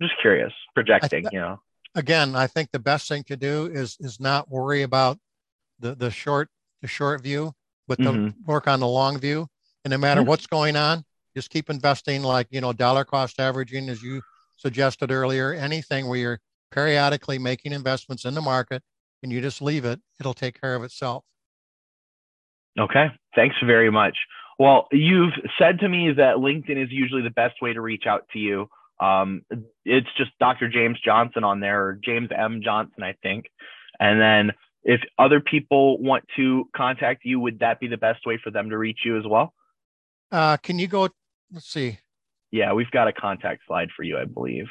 I'm 0.00 0.08
just 0.08 0.20
curious, 0.20 0.52
projecting, 0.74 1.22
th- 1.22 1.32
you 1.32 1.40
know. 1.40 1.60
Again, 1.94 2.36
I 2.36 2.46
think 2.46 2.70
the 2.70 2.78
best 2.78 3.08
thing 3.08 3.24
to 3.24 3.36
do 3.36 3.66
is 3.66 3.96
is 4.00 4.20
not 4.20 4.50
worry 4.50 4.82
about 4.82 5.18
the 5.80 5.94
the 5.94 6.10
short 6.10 6.48
the 6.82 6.88
short 6.88 7.22
view, 7.22 7.52
but 7.88 7.98
to 7.98 8.04
mm-hmm. 8.04 8.44
work 8.46 8.68
on 8.68 8.80
the 8.80 8.86
long 8.86 9.18
view. 9.18 9.48
And 9.84 9.90
no 9.90 9.98
matter 9.98 10.20
mm-hmm. 10.20 10.28
what's 10.28 10.46
going 10.46 10.76
on, 10.76 11.04
just 11.34 11.50
keep 11.50 11.70
investing 11.70 12.22
like 12.22 12.46
you 12.50 12.60
know 12.60 12.72
dollar 12.72 13.04
cost 13.04 13.40
averaging 13.40 13.88
as 13.88 14.02
you 14.02 14.22
suggested 14.56 15.10
earlier. 15.10 15.52
Anything 15.52 16.08
where 16.08 16.18
you're 16.18 16.40
periodically 16.70 17.38
making 17.38 17.72
investments 17.72 18.24
in 18.24 18.34
the 18.34 18.40
market 18.40 18.82
and 19.22 19.32
you 19.32 19.40
just 19.40 19.60
leave 19.60 19.84
it, 19.84 20.00
it'll 20.18 20.34
take 20.34 20.60
care 20.60 20.74
of 20.74 20.82
itself. 20.82 21.24
Okay. 22.78 23.06
Thanks 23.34 23.56
very 23.64 23.90
much. 23.90 24.16
Well, 24.58 24.88
you've 24.92 25.32
said 25.58 25.80
to 25.80 25.88
me 25.88 26.12
that 26.12 26.36
LinkedIn 26.36 26.82
is 26.82 26.90
usually 26.90 27.22
the 27.22 27.30
best 27.30 27.62
way 27.62 27.72
to 27.72 27.80
reach 27.80 28.04
out 28.06 28.26
to 28.32 28.38
you. 28.38 28.68
Um, 29.00 29.42
it's 29.84 30.08
just 30.18 30.30
Dr. 30.38 30.68
James 30.68 30.98
Johnson 31.02 31.44
on 31.44 31.60
there, 31.60 31.86
or 31.86 31.98
James 32.04 32.28
M. 32.36 32.60
Johnson, 32.62 33.02
I 33.02 33.14
think. 33.22 33.46
And 33.98 34.20
then 34.20 34.52
if 34.82 35.00
other 35.18 35.40
people 35.40 35.98
want 35.98 36.24
to 36.36 36.68
contact 36.76 37.22
you, 37.24 37.40
would 37.40 37.60
that 37.60 37.80
be 37.80 37.88
the 37.88 37.96
best 37.96 38.26
way 38.26 38.38
for 38.42 38.50
them 38.50 38.68
to 38.70 38.76
reach 38.76 39.00
you 39.04 39.18
as 39.18 39.24
well? 39.26 39.54
Uh, 40.30 40.58
can 40.58 40.78
you 40.78 40.86
go? 40.86 41.08
Let's 41.52 41.66
see. 41.66 41.98
Yeah, 42.50 42.72
we've 42.72 42.90
got 42.90 43.08
a 43.08 43.12
contact 43.12 43.62
slide 43.66 43.88
for 43.96 44.02
you, 44.02 44.18
I 44.18 44.24
believe. 44.24 44.66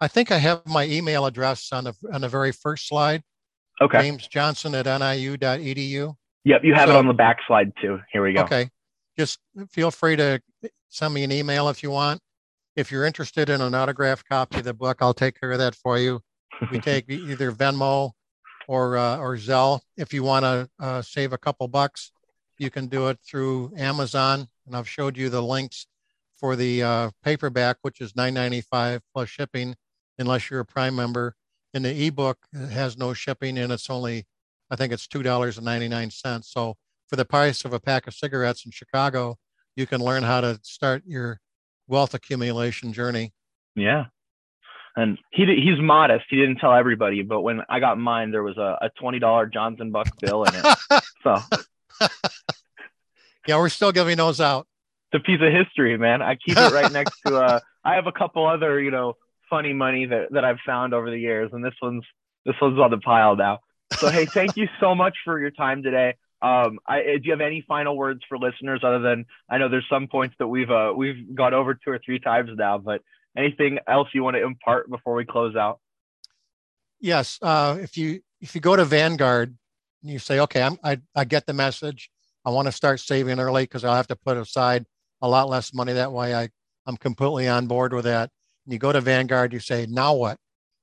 I 0.00 0.08
think 0.08 0.30
I 0.30 0.38
have 0.38 0.66
my 0.66 0.86
email 0.86 1.26
address 1.26 1.72
on 1.72 1.84
the 1.84 1.94
on 2.12 2.22
the 2.22 2.28
very 2.28 2.52
first 2.52 2.88
slide. 2.88 3.22
Okay. 3.80 4.00
James 4.00 4.26
Johnson 4.28 4.74
at 4.74 4.86
niu.edu. 4.86 6.14
Yep, 6.44 6.64
you 6.64 6.74
have 6.74 6.88
so, 6.88 6.94
it 6.94 6.98
on 6.98 7.06
the 7.06 7.14
back 7.14 7.38
slide 7.46 7.72
too. 7.80 7.98
Here 8.12 8.22
we 8.22 8.32
go. 8.32 8.42
Okay. 8.42 8.70
Just 9.18 9.38
feel 9.70 9.90
free 9.90 10.16
to 10.16 10.40
send 10.88 11.12
me 11.12 11.24
an 11.24 11.32
email 11.32 11.68
if 11.68 11.82
you 11.82 11.90
want. 11.90 12.20
If 12.76 12.90
you're 12.90 13.04
interested 13.04 13.50
in 13.50 13.60
an 13.60 13.74
autographed 13.74 14.26
copy 14.28 14.58
of 14.58 14.64
the 14.64 14.72
book, 14.72 14.98
I'll 15.00 15.12
take 15.12 15.38
care 15.38 15.52
of 15.52 15.58
that 15.58 15.74
for 15.74 15.98
you. 15.98 16.20
We 16.70 16.78
take 16.80 17.10
either 17.10 17.52
Venmo 17.52 18.12
or 18.68 18.96
uh, 18.96 19.18
or 19.18 19.36
Zelle. 19.36 19.80
If 19.96 20.14
you 20.14 20.22
want 20.22 20.44
to 20.44 20.68
uh, 20.78 21.02
save 21.02 21.34
a 21.34 21.38
couple 21.38 21.68
bucks, 21.68 22.12
you 22.60 22.70
can 22.70 22.86
do 22.88 23.08
it 23.08 23.18
through 23.26 23.72
Amazon, 23.76 24.46
and 24.66 24.76
I've 24.76 24.88
showed 24.88 25.16
you 25.16 25.30
the 25.30 25.42
links 25.42 25.86
for 26.38 26.56
the 26.56 26.82
uh, 26.82 27.10
paperback, 27.24 27.78
which 27.80 28.00
is 28.02 28.12
9.95 28.12 29.00
plus 29.14 29.28
shipping 29.30 29.74
unless 30.18 30.50
you're 30.50 30.60
a 30.60 30.64
Prime 30.64 30.94
member. 30.94 31.34
And 31.72 31.84
the 31.84 32.06
ebook 32.06 32.38
has 32.54 32.98
no 32.98 33.14
shipping 33.14 33.56
and 33.58 33.72
it's 33.72 33.88
only, 33.88 34.26
I 34.70 34.76
think 34.76 34.92
it's 34.92 35.06
$2.99. 35.06 36.44
So 36.44 36.76
for 37.08 37.16
the 37.16 37.24
price 37.24 37.64
of 37.64 37.72
a 37.72 37.80
pack 37.80 38.06
of 38.06 38.14
cigarettes 38.14 38.66
in 38.66 38.72
Chicago, 38.72 39.36
you 39.74 39.86
can 39.86 40.00
learn 40.00 40.22
how 40.22 40.40
to 40.40 40.60
start 40.62 41.02
your 41.06 41.40
wealth 41.88 42.12
accumulation 42.12 42.92
journey. 42.92 43.32
Yeah. 43.74 44.06
And 44.96 45.18
he 45.30 45.46
he's 45.46 45.80
modest. 45.80 46.24
He 46.28 46.36
didn't 46.36 46.56
tell 46.56 46.74
everybody, 46.74 47.22
but 47.22 47.42
when 47.42 47.62
I 47.68 47.78
got 47.78 47.96
mine, 47.96 48.32
there 48.32 48.42
was 48.42 48.58
a, 48.58 48.76
a 48.82 48.90
twenty 48.98 49.20
dollar 49.20 49.46
Johnson 49.46 49.92
Buck 49.92 50.08
bill 50.20 50.42
in 50.42 50.52
it. 50.52 51.02
so 51.22 51.36
yeah, 53.46 53.56
we're 53.56 53.68
still 53.68 53.92
giving 53.92 54.16
those 54.16 54.40
out. 54.40 54.66
It's 55.12 55.22
a 55.22 55.24
piece 55.24 55.40
of 55.40 55.52
history, 55.52 55.96
man. 55.98 56.22
I 56.22 56.36
keep 56.36 56.56
it 56.56 56.72
right 56.72 56.92
next 56.92 57.20
to. 57.26 57.36
Uh, 57.36 57.60
I 57.84 57.94
have 57.94 58.06
a 58.06 58.12
couple 58.12 58.46
other, 58.46 58.80
you 58.80 58.90
know, 58.90 59.14
funny 59.48 59.72
money 59.72 60.06
that, 60.06 60.28
that 60.32 60.44
I've 60.44 60.60
found 60.64 60.94
over 60.94 61.10
the 61.10 61.18
years, 61.18 61.50
and 61.52 61.64
this 61.64 61.74
one's 61.82 62.04
this 62.46 62.54
one's 62.60 62.78
on 62.78 62.90
the 62.90 62.98
pile 62.98 63.36
now. 63.36 63.58
So 63.96 64.08
hey, 64.08 64.24
thank 64.24 64.56
you 64.56 64.68
so 64.80 64.94
much 64.94 65.16
for 65.24 65.38
your 65.38 65.50
time 65.50 65.82
today. 65.82 66.14
Um, 66.42 66.78
I, 66.86 67.02
do 67.02 67.20
you 67.24 67.32
have 67.32 67.40
any 67.40 67.64
final 67.68 67.96
words 67.96 68.22
for 68.28 68.38
listeners 68.38 68.80
other 68.82 69.00
than 69.00 69.26
I 69.50 69.58
know 69.58 69.68
there's 69.68 69.86
some 69.90 70.06
points 70.06 70.36
that 70.38 70.46
we've 70.46 70.70
uh, 70.70 70.92
we've 70.96 71.34
gone 71.34 71.52
over 71.52 71.74
two 71.74 71.90
or 71.90 72.00
three 72.04 72.18
times 72.18 72.50
now, 72.56 72.78
but 72.78 73.02
anything 73.36 73.78
else 73.86 74.08
you 74.14 74.22
want 74.22 74.36
to 74.36 74.42
impart 74.42 74.88
before 74.88 75.14
we 75.14 75.24
close 75.24 75.54
out? 75.54 75.80
Yes, 77.00 77.38
uh, 77.42 77.78
if 77.80 77.96
you 77.98 78.20
if 78.40 78.54
you 78.54 78.60
go 78.60 78.76
to 78.76 78.84
Vanguard 78.84 79.56
you 80.02 80.18
say, 80.18 80.40
okay, 80.40 80.62
I'm, 80.62 80.78
I 80.84 80.98
I 81.14 81.24
get 81.24 81.46
the 81.46 81.52
message. 81.52 82.10
I 82.44 82.50
want 82.50 82.66
to 82.66 82.72
start 82.72 83.00
saving 83.00 83.38
early 83.40 83.64
because 83.64 83.84
I'll 83.84 83.94
have 83.96 84.06
to 84.08 84.16
put 84.16 84.36
aside 84.36 84.86
a 85.22 85.28
lot 85.28 85.48
less 85.48 85.74
money 85.74 85.92
that 85.92 86.12
way. 86.12 86.34
I 86.34 86.48
I'm 86.86 86.96
completely 86.96 87.48
on 87.48 87.66
board 87.66 87.92
with 87.92 88.04
that 88.04 88.30
And 88.64 88.72
you 88.72 88.78
go 88.78 88.92
to 88.92 89.00
Vanguard, 89.00 89.52
you 89.52 89.60
say, 89.60 89.86
now 89.88 90.14
what? 90.14 90.38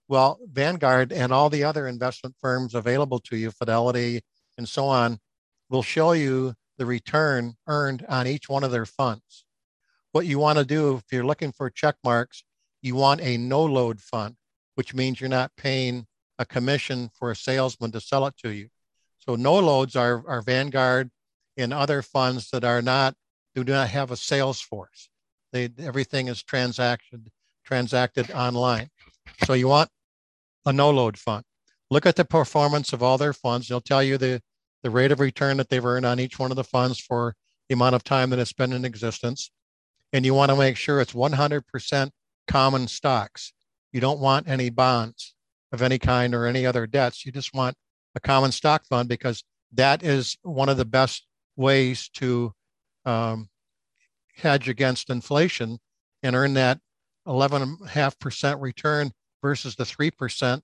Well, 0.07 0.39
Vanguard 0.51 1.11
and 1.11 1.33
all 1.33 1.49
the 1.49 1.63
other 1.63 1.87
investment 1.87 2.35
firms 2.39 2.75
available 2.75 3.19
to 3.21 3.35
you, 3.37 3.51
Fidelity 3.51 4.21
and 4.57 4.67
so 4.69 4.85
on, 4.85 5.19
will 5.69 5.83
show 5.83 6.13
you 6.13 6.53
the 6.77 6.85
return 6.85 7.55
earned 7.67 8.05
on 8.07 8.27
each 8.27 8.47
one 8.49 8.63
of 8.63 8.71
their 8.71 8.85
funds. 8.85 9.45
What 10.11 10.25
you 10.25 10.39
want 10.39 10.59
to 10.59 10.65
do 10.65 10.95
if 10.97 11.03
you're 11.11 11.25
looking 11.25 11.51
for 11.51 11.69
check 11.69 11.95
marks, 12.03 12.43
you 12.81 12.95
want 12.95 13.21
a 13.21 13.37
no 13.37 13.63
load 13.63 13.99
fund, 14.01 14.35
which 14.75 14.93
means 14.93 15.19
you're 15.19 15.29
not 15.29 15.51
paying 15.57 16.07
a 16.39 16.45
commission 16.45 17.09
for 17.13 17.31
a 17.31 17.35
salesman 17.35 17.91
to 17.91 17.99
sell 17.99 18.25
it 18.27 18.35
to 18.37 18.49
you. 18.49 18.69
So 19.27 19.35
no 19.35 19.59
loads 19.59 19.95
are, 19.95 20.23
are 20.27 20.41
Vanguard 20.41 21.09
and 21.57 21.73
other 21.73 22.01
funds 22.01 22.49
that 22.51 22.63
are 22.63 22.81
not 22.81 23.13
do 23.55 23.63
not 23.63 23.89
have 23.89 24.11
a 24.11 24.15
sales 24.15 24.61
force. 24.61 25.09
They 25.51 25.69
everything 25.79 26.27
is 26.27 26.43
transacted 26.43 27.29
transacted 27.65 28.31
online. 28.31 28.89
So 29.45 29.53
you 29.53 29.67
want 29.67 29.89
a 30.65 30.71
no 30.71 30.89
load 30.91 31.17
fund. 31.17 31.43
Look 31.89 32.05
at 32.05 32.15
the 32.15 32.25
performance 32.25 32.93
of 32.93 33.03
all 33.03 33.17
their 33.17 33.33
funds. 33.33 33.67
They'll 33.67 33.81
tell 33.81 34.03
you 34.03 34.17
the, 34.17 34.41
the 34.83 34.89
rate 34.89 35.11
of 35.11 35.19
return 35.19 35.57
that 35.57 35.69
they've 35.69 35.83
earned 35.83 36.05
on 36.05 36.19
each 36.19 36.39
one 36.39 36.51
of 36.51 36.57
the 36.57 36.63
funds 36.63 36.99
for 36.99 37.33
the 37.67 37.73
amount 37.73 37.95
of 37.95 38.03
time 38.03 38.29
that 38.29 38.39
it's 38.39 38.53
been 38.53 38.73
in 38.73 38.85
existence. 38.85 39.51
And 40.13 40.25
you 40.25 40.33
want 40.33 40.51
to 40.51 40.55
make 40.55 40.77
sure 40.77 41.01
it's 41.01 41.13
100% 41.13 42.09
common 42.47 42.87
stocks. 42.87 43.53
You 43.91 43.99
don't 43.99 44.19
want 44.19 44.47
any 44.47 44.69
bonds 44.69 45.35
of 45.71 45.81
any 45.81 45.97
kind 45.97 46.33
or 46.33 46.45
any 46.45 46.65
other 46.65 46.87
debts. 46.87 47.25
You 47.25 47.31
just 47.31 47.53
want 47.53 47.75
a 48.17 48.19
common 48.19 48.51
stock 48.51 48.83
fund 48.85 49.07
because 49.07 49.43
that 49.71 50.03
is 50.03 50.37
one 50.41 50.69
of 50.69 50.77
the 50.77 50.85
best 50.85 51.27
ways 51.55 52.09
to 52.09 52.51
um, 53.05 53.47
hedge 54.35 54.67
against 54.67 55.09
inflation 55.11 55.77
and 56.23 56.35
earn 56.35 56.55
that 56.55 56.79
11.5% 57.27 58.61
return 58.61 59.11
versus 59.41 59.75
the 59.75 59.83
3% 59.83 60.61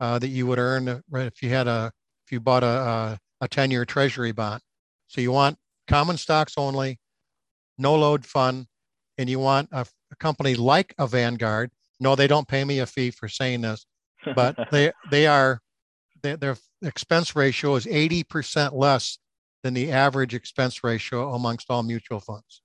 uh, 0.00 0.18
that 0.18 0.28
you 0.28 0.46
would 0.46 0.58
earn 0.58 1.02
if 1.14 1.42
you 1.42 1.48
had 1.48 1.66
a 1.66 1.90
if 2.26 2.32
you 2.32 2.40
bought 2.40 2.62
a, 2.62 3.18
a 3.40 3.48
10 3.48 3.70
year 3.70 3.84
treasury 3.84 4.32
bond. 4.32 4.60
So 5.08 5.20
you 5.20 5.32
want 5.32 5.56
common 5.88 6.18
stocks 6.18 6.54
only, 6.56 6.98
no 7.78 7.96
load 7.96 8.26
fund, 8.26 8.66
and 9.18 9.28
you 9.28 9.38
want 9.38 9.70
a, 9.72 9.86
a 10.12 10.16
company 10.16 10.54
like 10.54 10.94
a 10.98 11.06
Vanguard. 11.06 11.70
No, 11.98 12.14
they 12.14 12.26
don't 12.26 12.46
pay 12.46 12.64
me 12.64 12.78
a 12.78 12.86
fee 12.86 13.10
for 13.10 13.26
saying 13.26 13.62
this, 13.62 13.86
but 14.34 14.56
they 14.70 14.92
they 15.10 15.26
are 15.26 15.60
they, 16.22 16.36
their 16.36 16.56
expense 16.82 17.36
ratio 17.36 17.74
is 17.74 17.86
80% 17.86 18.72
less 18.72 19.18
than 19.62 19.74
the 19.74 19.92
average 19.92 20.34
expense 20.34 20.82
ratio 20.82 21.34
amongst 21.34 21.70
all 21.70 21.82
mutual 21.82 22.20
funds. 22.20 22.62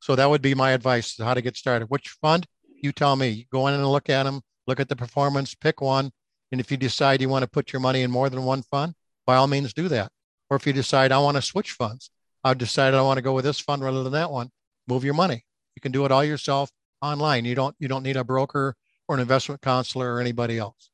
So 0.00 0.16
that 0.16 0.28
would 0.28 0.42
be 0.42 0.54
my 0.54 0.72
advice 0.72 1.16
how 1.18 1.34
to 1.34 1.42
get 1.42 1.56
started. 1.56 1.86
Which 1.86 2.08
fund? 2.20 2.46
You 2.82 2.92
tell 2.92 3.14
me. 3.16 3.46
Go 3.52 3.68
in 3.68 3.74
and 3.74 3.86
look 3.86 4.10
at 4.10 4.24
them, 4.24 4.42
look 4.66 4.80
at 4.80 4.88
the 4.88 4.96
performance, 4.96 5.54
pick 5.54 5.80
one. 5.80 6.10
And 6.50 6.60
if 6.60 6.70
you 6.70 6.76
decide 6.76 7.20
you 7.20 7.28
want 7.28 7.44
to 7.44 7.50
put 7.50 7.72
your 7.72 7.80
money 7.80 8.02
in 8.02 8.10
more 8.10 8.28
than 8.28 8.44
one 8.44 8.62
fund, 8.62 8.94
by 9.26 9.36
all 9.36 9.46
means 9.46 9.72
do 9.72 9.88
that. 9.88 10.10
Or 10.50 10.56
if 10.56 10.66
you 10.66 10.72
decide 10.72 11.12
I 11.12 11.18
want 11.18 11.36
to 11.36 11.42
switch 11.42 11.72
funds, 11.72 12.10
I've 12.44 12.58
decided 12.58 12.96
I 12.96 13.02
want 13.02 13.18
to 13.18 13.22
go 13.22 13.32
with 13.32 13.44
this 13.44 13.60
fund 13.60 13.82
rather 13.82 14.02
than 14.02 14.12
that 14.12 14.30
one, 14.30 14.50
move 14.88 15.04
your 15.04 15.14
money. 15.14 15.44
You 15.76 15.80
can 15.80 15.92
do 15.92 16.04
it 16.04 16.12
all 16.12 16.24
yourself 16.24 16.70
online. 17.00 17.44
You 17.44 17.54
don't 17.54 17.76
you 17.78 17.88
don't 17.88 18.02
need 18.02 18.16
a 18.16 18.24
broker 18.24 18.74
or 19.08 19.14
an 19.14 19.20
investment 19.20 19.60
counselor 19.62 20.14
or 20.14 20.20
anybody 20.20 20.58
else. 20.58 20.91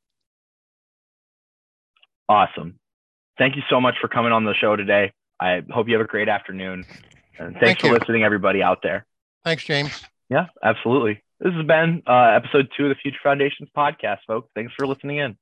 Awesome. 2.29 2.79
Thank 3.37 3.55
you 3.55 3.63
so 3.69 3.81
much 3.81 3.95
for 3.99 4.07
coming 4.07 4.31
on 4.31 4.45
the 4.45 4.53
show 4.53 4.75
today. 4.75 5.11
I 5.41 5.61
hope 5.71 5.87
you 5.87 5.95
have 5.95 6.05
a 6.05 6.07
great 6.07 6.29
afternoon. 6.29 6.85
And 7.39 7.53
thanks 7.53 7.59
Thank 7.59 7.79
for 7.81 7.87
you. 7.87 7.93
listening, 7.93 8.23
everybody 8.23 8.61
out 8.61 8.79
there. 8.83 9.05
Thanks, 9.43 9.63
James. 9.63 10.03
Yeah, 10.29 10.47
absolutely. 10.63 11.23
This 11.39 11.53
has 11.53 11.65
been 11.65 12.03
uh, 12.05 12.33
episode 12.35 12.67
two 12.77 12.85
of 12.85 12.89
the 12.89 12.95
Future 12.95 13.17
Foundations 13.23 13.69
podcast, 13.75 14.19
folks. 14.27 14.49
Thanks 14.53 14.73
for 14.77 14.85
listening 14.85 15.17
in. 15.17 15.37